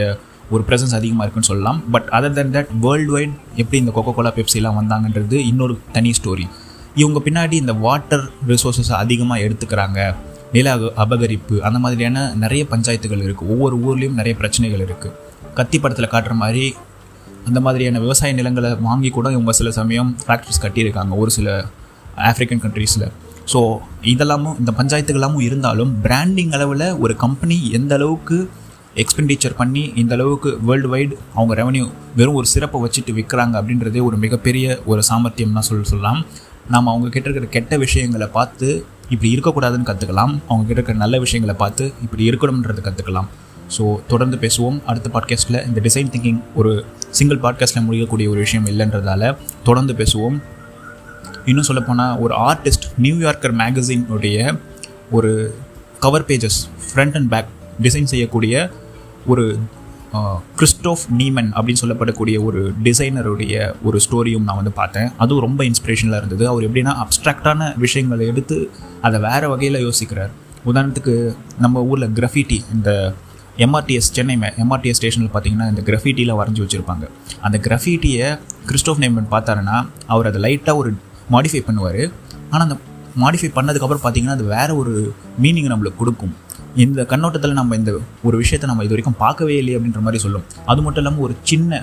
ஒரு 0.55 0.63
ப்ரெசன்ஸ் 0.69 0.95
அதிகமாக 0.99 1.25
இருக்குன்னு 1.25 1.51
சொல்லலாம். 1.51 1.79
But 1.95 2.09
other 2.17 2.35
than 2.39 2.55
that 2.55 2.71
worldwide 3.17 3.35
எப்படி 3.63 3.79
இந்த 3.83 3.93
கொக்கோ 3.97 4.13
கோலா 4.17 4.33
பெப்சிலாம் 4.39 4.79
வந்தாங்கன்றது 4.81 5.37
இன்னொரு 5.51 5.75
தனி 5.97 6.13
ஸ்டோரி 6.19 6.47
இவங்க 7.03 7.19
பின்னாடி 7.27 7.57
இந்த 7.65 7.75
வாட்டர் 7.85 8.25
ரிசோர்ஸஸ் 8.53 8.93
அதிகமாக 9.03 9.45
எடுத்துக்கிறாங்க. 9.47 9.99
நில 10.53 10.75
அபகரிப்பு 10.97 11.59
அந்த 11.59 11.79
மாதிரியான 11.79 12.35
நிறைய 12.35 12.67
பஞ்சாயத்துகள் 12.71 13.25
இருக்குது 13.25 13.49
ஒவ்வொரு 13.49 13.77
ஊர்லேயும் 13.77 14.11
நிறைய 14.11 14.37
பிரச்சனைகள் 14.37 14.79
இருக்குது 14.79 15.17
கத்தி 15.55 15.79
படத்தில் 15.79 16.09
காட்டுற 16.09 16.33
மாதிரி 16.33 16.75
அந்த 17.47 17.61
மாதிரியான 17.61 17.99
விவசாய 17.99 18.33
நிலங்களை 18.33 18.75
வாங்கி 18.81 19.11
கூட 19.11 19.31
இவங்க 19.31 19.53
சில 19.53 19.71
சமயம் 19.71 20.17
ஃபேக்ட்ரிஸ் 20.27 20.63
கட்டியிருக்காங்க 20.63 21.17
ஒரு 21.17 21.31
சில 21.31 21.65
ஆஃப்ரிக்கன் 22.17 22.63
கண்ட்ரீஸில் 22.63 23.07
ஸோ 23.53 23.61
இதெல்லாமும் 24.03 24.59
இந்த 24.59 24.73
பஞ்சாயத்துகளாமும் 24.77 25.41
இருந்தாலும் 25.41 26.01
பிராண்டிங் 26.01 26.51
அளவில் 26.51 26.95
ஒரு 26.95 27.17
கம்பெனி 27.17 27.71
எந்த 27.71 27.95
அளவுக்கு 27.95 28.51
எக்ஸ்பெண்டிச்சர் 28.97 29.57
பண்ணி 29.57 29.93
இந்த 29.95 30.15
அளவுக்கு 30.15 30.59
வேர்ல்டு 30.67 30.97
வைடு 30.97 31.17
அவங்க 31.35 31.55
ரெவன்யூ 31.55 31.91
வெறும் 32.17 32.35
ஒரு 32.35 32.47
சிறப்பை 32.47 32.81
வச்சுட்டு 32.83 33.13
விற்கிறாங்க 33.13 33.55
அப்படின்றதே 33.61 34.03
ஒரு 34.03 34.17
மிகப்பெரிய 34.17 34.81
ஒரு 34.87 35.03
சாமர்த்தியம் 35.03 35.53
தான் 35.53 35.63
சொல்ல 35.63 35.83
சொல்லலாம். 35.83 36.27
நாம் 36.69 36.87
அவங்க 36.87 37.09
கிட்ட 37.09 37.31
இருக்கிற 37.31 37.53
கெட்ட 37.53 37.77
விஷயங்களை 37.77 38.27
பார்த்து 38.27 38.87
இப்படி 39.11 39.35
இருக்கக்கூடாதுன்னு 39.35 39.87
கற்றுக்கலாம் 39.87 40.35
அவங்க 40.49 40.65
கிட்ட 40.67 40.73
இருக்கிற 40.73 40.99
நல்ல 40.99 41.19
விஷயங்களை 41.19 41.61
பார்த்து 41.61 41.93
இப்படி 42.03 42.31
இருக்கணும்ன்றது 42.31 42.79
கற்றுக்கலாம் 42.83 43.27
ஸோ 43.79 44.01
தொடர்ந்து 44.09 44.37
பேசுவோம். 44.37 44.85
அடுத்த 44.85 45.11
பாட்காஸ்ட்டில் 45.13 45.67
இந்த 45.67 45.81
டிசைன் 45.81 46.15
திங்கிங் 46.15 46.41
ஒரு 46.55 46.85
சிங்கிள் 47.11 47.39
பாட்காஸ்ட்டில் 47.39 47.85
முடியக்கூடிய 47.85 48.31
ஒரு 48.31 48.39
விஷயம் 48.39 48.67
இல்லைன்றதால 48.67 49.37
தொடர்ந்து 49.65 49.93
பேசுவோம். 49.93 50.43
இன்னும் 51.45 51.63
சொல்லப்போனால் 51.63 52.19
ஒரு 52.19 52.35
ஆர்டிஸ்ட் 52.37 52.87
நியூயார்க்கர் 52.97 53.57
மேகசினுடைய 53.57 54.59
ஒரு 55.11 55.55
cover 56.01 56.25
pages 56.25 56.69
front 56.95 57.15
and 57.15 57.29
back 57.29 57.47
design 57.83 58.05
செய்யக்கூடிய 58.05 58.71
ஒரு 59.27 59.59
கிறிஸ்டோஃப் 60.59 61.05
நீமன் 61.19 61.51
அப்படின்னு 61.57 61.83
சொல்லப்படக்கூடிய 61.83 62.37
ஒரு 62.45 62.61
டிசைனருடைய 62.85 63.55
ஒரு 63.83 63.99
ஸ்டோரியும் 64.05 64.47
நான் 64.49 64.57
வந்து 64.57 64.71
பார்த்தேன். 64.71 65.11
அதுவும் 65.19 65.45
ரொம்ப 65.47 65.65
இன்ஸ்பிரேஷனலாக 65.65 66.21
இருந்தது. 66.23 66.45
அவர் 66.49 66.67
எப்படின்னா 66.69 66.95
அப்ட்ராக்டான 67.03 67.79
விஷயங்களை 67.79 68.27
எடுத்து 68.27 68.71
அதை 69.03 69.21
வேறு 69.21 69.49
வகையில் 69.49 69.85
யோசிக்கிறார். 69.87 70.33
உதாரணத்துக்கு 70.67 71.37
நம்ம 71.59 71.83
ஊரில் 71.83 72.15
கிரஃபிட்டி 72.19 72.59
இந்த 72.75 73.15
எம்ஆர்டிஎஸ் 73.57 74.11
சென்னை 74.17 74.37
எம்ஆர்டிஎஸ் 74.65 74.99
ஸ்டேஷனில் 75.01 75.31
பார்த்தீங்கன்னா 75.35 75.69
இந்த 75.73 75.83
கிரஃபிட்டியில் 75.87 76.37
வரைஞ்சி 76.41 76.61
வச்சுருப்பாங்க. 76.65 77.07
அந்த 77.41 77.59
கிரஃபிட்டியை 77.69 78.29
கிறிஸ்டோஃப் 78.69 79.03
நேமன் 79.05 79.33
பார்த்தாருன்னா 79.35 79.87
அவர் 80.07 80.29
அதை 80.33 80.41
லைட்டாக 80.43 80.77
ஒரு 80.77 80.93
மாடிஃபை 81.31 81.63
பண்ணுவார். 81.69 82.13
ஆனால் 82.51 82.67
அந்த 82.69 82.77
மாடிஃபை 83.23 83.49
பண்ணதுக்கப்புறம் 83.57 84.05
பார்த்தீங்கன்னா 84.05 84.37
அது 84.39 84.45
வேறு 84.45 84.77
ஒரு 84.77 85.15
மீனிங் 85.43 85.71
நம்மளுக்கு 85.73 86.01
கொடுக்கும். 86.03 86.35
இந்த 86.85 87.01
கண்ணோட்டத்தில் 87.11 87.57
நம்ம 87.59 87.77
இந்த 87.81 87.93
ஒரு 88.27 88.37
விஷயத்தை 88.43 88.67
நம்ம 88.71 88.85
இது 88.87 88.95
வரைக்கும் 88.95 89.17
பார்க்கவே 89.23 89.55
இல்லை 89.61 89.73
அப்படின்ற 89.77 90.01
மாதிரி 90.07 90.21
சொல்லும். 90.25 90.45
அது 90.71 90.81
மட்டும் 90.85 91.03
இல்லாமல் 91.03 91.25
ஒரு 91.27 91.35
சின்ன 91.51 91.83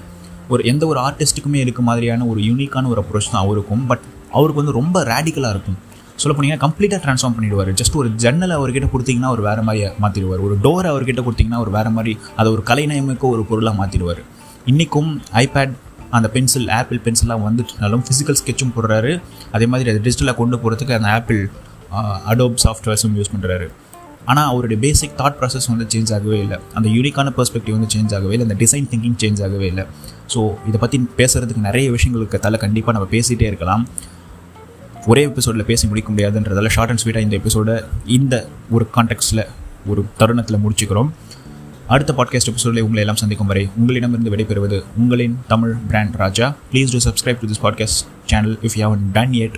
ஒரு 0.54 0.62
எந்த 0.72 0.84
ஒரு 0.92 1.00
ஆர்டிஸ்ட்டுக்குமே 1.08 1.60
இருக்க 1.66 1.82
மாதிரியான 1.88 2.26
ஒரு 2.32 2.40
யூனிக்கான 2.50 2.90
ஒரு 2.94 3.02
அப்ரோச் 3.04 3.34
தான் 3.34 3.44
அவருக்கும். 3.46 3.84
பட் 3.90 4.04
அவருக்கு 4.38 4.62
வந்து 4.62 4.76
ரொம்ப 4.80 5.04
ரேடிக்கலாக 5.12 5.54
இருக்கும். 5.56 5.78
சொல்ல 6.22 6.34
போனீங்கன்னா 6.36 6.64
கம்ப்ளீட்டாக 6.66 7.00
ட்ரான்ஸ்ஃபார்ம் 7.06 7.36
பண்ணிடுவார். 7.38 7.72
ஜஸ்ட் 7.80 7.98
ஒரு 8.02 8.10
ஜன்னல் 8.24 8.54
அவர்கிட்ட 8.58 8.88
கொடுத்தீங்கன்னா 8.94 9.32
ஒரு 9.36 9.42
வேறு 9.48 9.64
மாதிரி 9.68 9.90
மாற்றிடுவார் 10.04 10.44
ஒரு 10.48 10.56
டோரை 10.66 10.90
அவர்கிட்ட 10.94 11.24
கொடுத்தீங்கன்னா 11.28 11.60
ஒரு 11.66 11.72
வேறு 11.78 11.92
மாதிரி 11.98 12.14
அதை 12.40 12.48
ஒரு 12.56 12.64
கலைநயமிக்க 12.70 13.28
ஒரு 13.36 13.44
பொருளாக 13.50 13.78
மாற்றிடுவார் 13.82 14.22
இன்றைக்கும் 14.72 15.12
ஐபேட் 15.44 15.74
அந்த 16.18 16.28
பென்சில் 16.36 16.70
ஆப்பிள் 16.78 17.02
பென்சிலாக 17.08 17.46
வந்துட்டுனாலும் 17.48 18.04
ஃபிசிக்கல் 18.08 18.40
ஸ்கெட்சும் 18.42 18.74
போடுறாரு. 18.76 19.12
அதே 19.56 19.68
மாதிரி 19.74 19.90
அதை 19.92 20.02
டிஜிட்டலாக 20.08 20.38
கொண்டு 20.42 20.58
போகிறதுக்கு 20.64 20.98
அந்த 21.00 21.10
ஆப்பிள் 21.18 21.42
அடோப் 22.34 22.58
சாஃப்ட்வேர்ஸும் 22.66 23.18
யூஸ் 23.20 23.34
பண்ணுறாரு 23.36 23.68
ஆனால் 24.32 24.48
அவருடைய 24.52 24.78
பேசிக் 24.86 25.14
தாட் 25.20 25.38
ப்ராசஸ் 25.40 25.68
வந்து 25.72 25.86
சேஞ்ச் 25.94 26.12
ஆகவே 26.16 26.38
இல்லை. 26.46 26.58
அந்த 26.74 26.88
யூனிக்கான 26.90 27.32
பெர்ஸ்பெக்டிவ் 27.38 27.76
வந்து 27.78 27.90
சேஞ்ச் 27.94 28.14
ஆகவே 28.18 28.34
இல்லை. 28.36 28.46
அந்த 28.48 28.58
டிசைன் 28.64 28.88
திங்கிங் 28.92 29.18
சேஞ்ச் 29.24 29.42
ஆகவே 29.46 29.68
இல்லை. 29.72 29.86
ஸோ 30.34 30.40
இதை 30.70 30.80
பற்றி 30.84 30.98
பேசுகிறதுக்கு 31.20 31.64
நிறைய 31.70 31.92
விஷயங்களுக்கு 31.92 32.40
தலை 32.46 32.60
கண்டிப்பாக 32.60 32.96
நம்ம 32.98 33.10
பேசிகிட்டே 33.16 33.48
இருக்கலாம். 33.52 33.86
ஒரே 35.12 35.22
எபிசோடில் 35.24 35.68
பேசி 35.70 35.88
முடிக்க 35.88 36.10
முடியாதுன்றதால 36.14 36.72
ஷார்ட் 36.76 36.92
அண்ட் 36.94 37.02
ஸ்வீட்டாக 37.04 37.28
இந்த 37.28 37.36
எபிசோடை 37.42 37.76
இந்த 38.18 38.36
ஒரு 38.76 38.88
கான்டெக்ட்ஸில் 38.96 39.44
ஒரு 39.92 40.02
தருணத்தில் 40.22 40.62
முடிச்சுக்கிறோம். 40.64 41.12
அடுத்த 41.94 42.14
பாட்காஸ்ட் 42.18 42.50
எபிசோடில் 42.52 42.84
உங்களை 42.86 43.02
எல்லாம் 43.04 43.20
சந்திக்கும் 43.22 43.50
வரை 43.52 43.64
உங்களிடமிருந்து 43.80 44.34
விடைபெறுவது 44.34 44.78
உங்களின் 45.02 45.38
Tamil 45.52 45.76
brand 45.92 46.16
Raja. 46.24 46.48
Please 46.72 46.94
do 46.96 47.02
subscribe 47.08 47.40
to 47.44 47.50
this 47.54 47.64
podcast 47.66 48.02
channel 48.32 48.58
if 48.68 48.76
you 48.80 48.84
haven't 48.88 49.06
done 49.18 49.36
it 49.46 49.58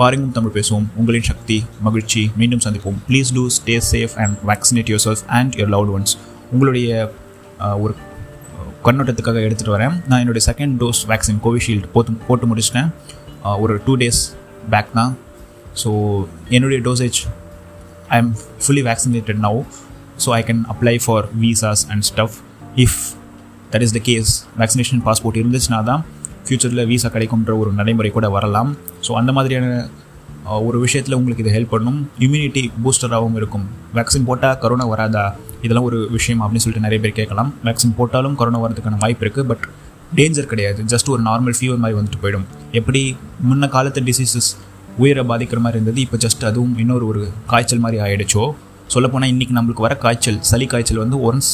பாருங்கும் 0.00 0.34
Tamil 0.36 0.54
பேசுவோம். 0.58 0.86
உங்களின் 1.00 1.26
சக்தி 1.30 1.56
மகிழ்ச்சி 1.86 2.22
மீண்டும் 2.40 2.62
சந்திப்போம். 2.66 2.98
Please 3.08 3.30
do 3.36 3.42
stay 3.56 3.74
safe 3.92 4.14
and 4.22 4.36
vaccinate 4.50 4.90
yourself 5.06 5.24
and 5.38 5.56
your 5.60 5.72
loved 5.74 5.92
ones 5.96 6.14
உங்களுடைய 6.52 6.90
ஒரு 7.84 7.94
கண்ணோட்டத்துக்காக 8.86 9.40
எடுத்துகிட்டு 9.46 9.74
வரேன். 9.76 9.94
நான் 10.10 10.22
என்னுடைய 10.24 10.44
செகண்ட் 10.50 10.74
டோஸ் 10.82 11.00
வேக்சின் 11.10 11.40
கோவிஷீல்டு 11.46 11.90
போட்டு 11.94 12.12
போட்டு 12.28 12.46
முடிச்சிட்டேன். 12.50 12.88
ஒரு 13.62 13.74
டூ 13.86 13.94
டேஸ் 14.02 14.22
பேக் 14.74 14.90
தான். 14.98 15.12
ஸோ 15.82 15.90
என்னுடைய 16.56 16.78
dosage 16.86 17.18
I'm 18.22 18.30
fully 18.64 18.82
vaccinated 18.90 19.40
now 19.46 19.58
so 20.24 20.30
I 20.38 20.40
can 20.48 20.62
apply 20.74 20.94
for 21.04 21.26
visas 21.42 21.82
and 21.92 22.06
stuff 22.10 22.38
if 22.84 22.98
that 23.74 23.84
is 23.86 23.94
the 23.98 24.02
case 24.08 24.32
vaccination 24.62 25.02
passport 25.08 25.38
இருந்துச்சுன்னா 25.42 25.80
தான் 25.90 26.02
ஃப்யூச்சரில் 26.50 26.86
வீசா 26.92 27.08
கிடைக்கும்ன்ற 27.16 27.54
ஒரு 27.62 27.72
நடைமுறை 27.80 28.12
கூட 28.14 28.28
வரலாம். 28.36 28.70
ஸோ 29.06 29.10
அந்த 29.22 29.32
மாதிரியான 29.38 29.66
ஒரு 30.66 30.78
விஷயத்தில் 30.84 31.16
உங்களுக்கு 31.18 31.42
இது 31.44 31.52
ஹெல்ப் 31.56 31.72
பண்ணும். 31.72 31.98
இம்யூனிட்டி 32.24 32.62
பூஸ்டராகவும் 32.84 33.36
இருக்கும். 33.40 33.66
வேக்சின் 33.96 34.24
போட்டால் 34.28 34.56
கரோனா 34.62 34.84
வராதா? 34.92 35.24
இதெல்லாம் 35.64 35.86
ஒரு 35.88 35.98
விஷயம் 36.16 36.40
அப்படின்னு 36.42 36.64
சொல்லிட்டு 36.64 36.86
நிறைய 36.86 37.00
பேர் 37.02 37.14
கேட்கலாம். 37.18 37.50
வேக்சின் 37.66 37.94
போட்டாலும் 37.98 38.36
கரோனா 38.40 38.60
வரதுக்கான 38.64 38.98
வாய்ப்பு 39.02 39.24
இருக்குது 39.24 39.48
பட் 39.50 39.64
டேஞ்சர் 40.18 40.48
கிடையாது. 40.52 40.80
ஜஸ்ட் 40.92 41.10
ஒரு 41.14 41.22
நார்மல் 41.28 41.56
ஃபீவர் 41.58 41.80
மாதிரி 41.82 41.96
வந்துட்டு 41.98 42.20
போயிடும். 42.22 42.46
எப்படி? 42.80 43.02
முன்ன 43.48 43.68
காலத்து 43.76 44.02
டிசீசஸ் 44.08 44.50
உயிரை 45.02 45.24
பாதிக்கிற 45.30 45.60
மாதிரி 45.66 45.78
இருந்தது. 45.80 46.00
இப்போ 46.06 46.18
ஜஸ்ட் 46.24 46.42
அதுவும் 46.50 46.74
இன்னொரு 46.84 47.06
ஒரு 47.10 47.22
காய்ச்சல் 47.52 47.84
மாதிரி 47.84 48.00
ஆகிடுச்சோ 48.06 48.44
சொல்லப்போனால் 48.94 49.32
இன்றைக்கி 49.34 49.54
நம்மளுக்கு 49.58 49.86
வர 49.86 49.96
காய்ச்சல் 50.06 50.40
சளி 50.50 50.68
காய்ச்சல் 50.72 51.02
வந்து 51.04 51.18
ஒன்ஸ் 51.28 51.50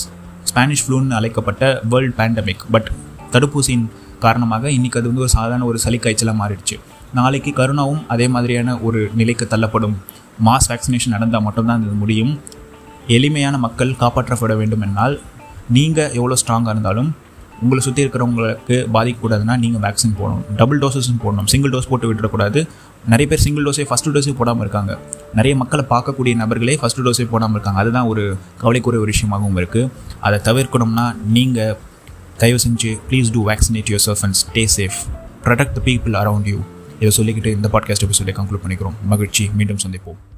ஸ்பானிஷ் 0.51 0.85
ஃப்ளூன்னு 0.85 1.17
அழைக்கப்பட்ட 1.19 1.65
வேர்ல்ட் 1.93 2.17
பேண்டமிக் 2.21 2.65
பட் 2.77 2.89
தடுப்பூசியின் 3.35 3.87
காரணமாக 4.25 4.71
இன்றைக்கி 4.77 4.99
அது 5.01 5.11
வந்து 5.11 5.25
ஒரு 5.25 5.33
சாதாரண 5.37 5.67
ஒரு 5.71 5.79
சளி 5.85 5.99
காய்ச்சலாக 6.05 6.37
மாறிடுச்சு. 6.43 6.79
நாளைக்கு 7.19 7.51
கருணாவும் 7.59 8.03
அதே 8.15 8.27
மாதிரியான 8.35 8.79
ஒரு 8.87 9.01
நிலைக்கு 9.21 9.47
தள்ளப்படும். 9.53 9.97
மாஸ் 10.47 10.69
வேக்சினேஷன் 10.71 11.15
நடந்தால் 11.17 11.45
மட்டும்தான் 11.47 11.85
இது 11.87 11.95
முடியும். 12.03 12.33
எளிமையான 13.17 13.57
மக்கள் 13.67 13.93
காப்பாற்றப்பட 14.03 14.55
வேண்டும் 14.63 14.85
என்றால் 14.89 15.15
நீங்கள் 15.77 16.13
எவ்வளோ 16.19 16.37
ஸ்ட்ராங்காக 16.43 16.75
இருந்தாலும் 16.75 17.09
உங்களை 17.65 17.81
சுற்றி 17.85 18.03
இருக்கிறவங்களுக்கு 18.05 18.77
பாதிக்கக்கூடாதுன்னா 18.95 19.55
நீங்கள் 19.63 19.83
வேக்சின் 19.85 20.17
போடணும். 20.19 20.43
டபுள் 20.59 20.81
டோஸஸும் 20.83 21.21
போடணும். 21.23 21.47
சிங்கிள் 21.53 21.73
டோஸ் 21.75 21.89
போட்டு 21.91 22.09
விட்டுறக்கூடாது 22.09 22.61
நிறைய 23.13 23.27
பேர் 23.31 23.43
சிங்கிள் 23.45 23.67
டோஸே 23.67 23.85
ஃபஸ்ட்டு 23.91 24.13
டோஸே 24.15 24.33
போடாமல் 24.41 24.65
இருக்காங்க. 24.65 24.93
நிறைய 25.39 25.53
மக்களை 25.63 25.85
பார்க்கக்கூடிய 25.93 26.35
நபர்களே 26.43 26.75
ஃபஸ்ட்டு 26.81 27.05
டோஸே 27.07 27.27
போடாமல் 27.33 27.57
இருக்காங்க. 27.57 27.81
அதுதான் 27.85 28.09
ஒரு 28.13 28.25
கவலைக்குரிய 28.63 29.03
ஒரு 29.05 29.13
விஷயமாகவும் 29.15 29.59
இருக்குது 29.63 29.91
அதை 30.29 30.39
தவிர்க்கணும்னா 30.49 31.07
நீங்கள் 31.37 31.73
தயவு 32.39 32.59
செஞ்சு 32.69 32.99
please 33.11 33.33
do 33.33 33.47
vaccinate 33.47 33.87
yourself 34.07 34.21
and 34.21 34.37
stay 34.47 34.69
safe 34.77 34.97
protect 35.45 35.73
the 35.73 35.81
people 35.85 36.25
around 36.25 36.47
you 36.47 36.59
இதை 37.01 37.17
சொல்லிக்கிட்டு 37.17 37.47
இந்த 37.47 37.69
பாட்காஸ்ட் 37.73 38.03
எபிசோடை 38.03 38.35
கன்க்ளூட் 38.35 38.69
பண்ணிக்கிறோம். 38.69 38.93
மகிழ்ச்சி. 39.05 39.51
மீண்டும் 39.55 39.79
சந்திப்போம். 39.87 40.36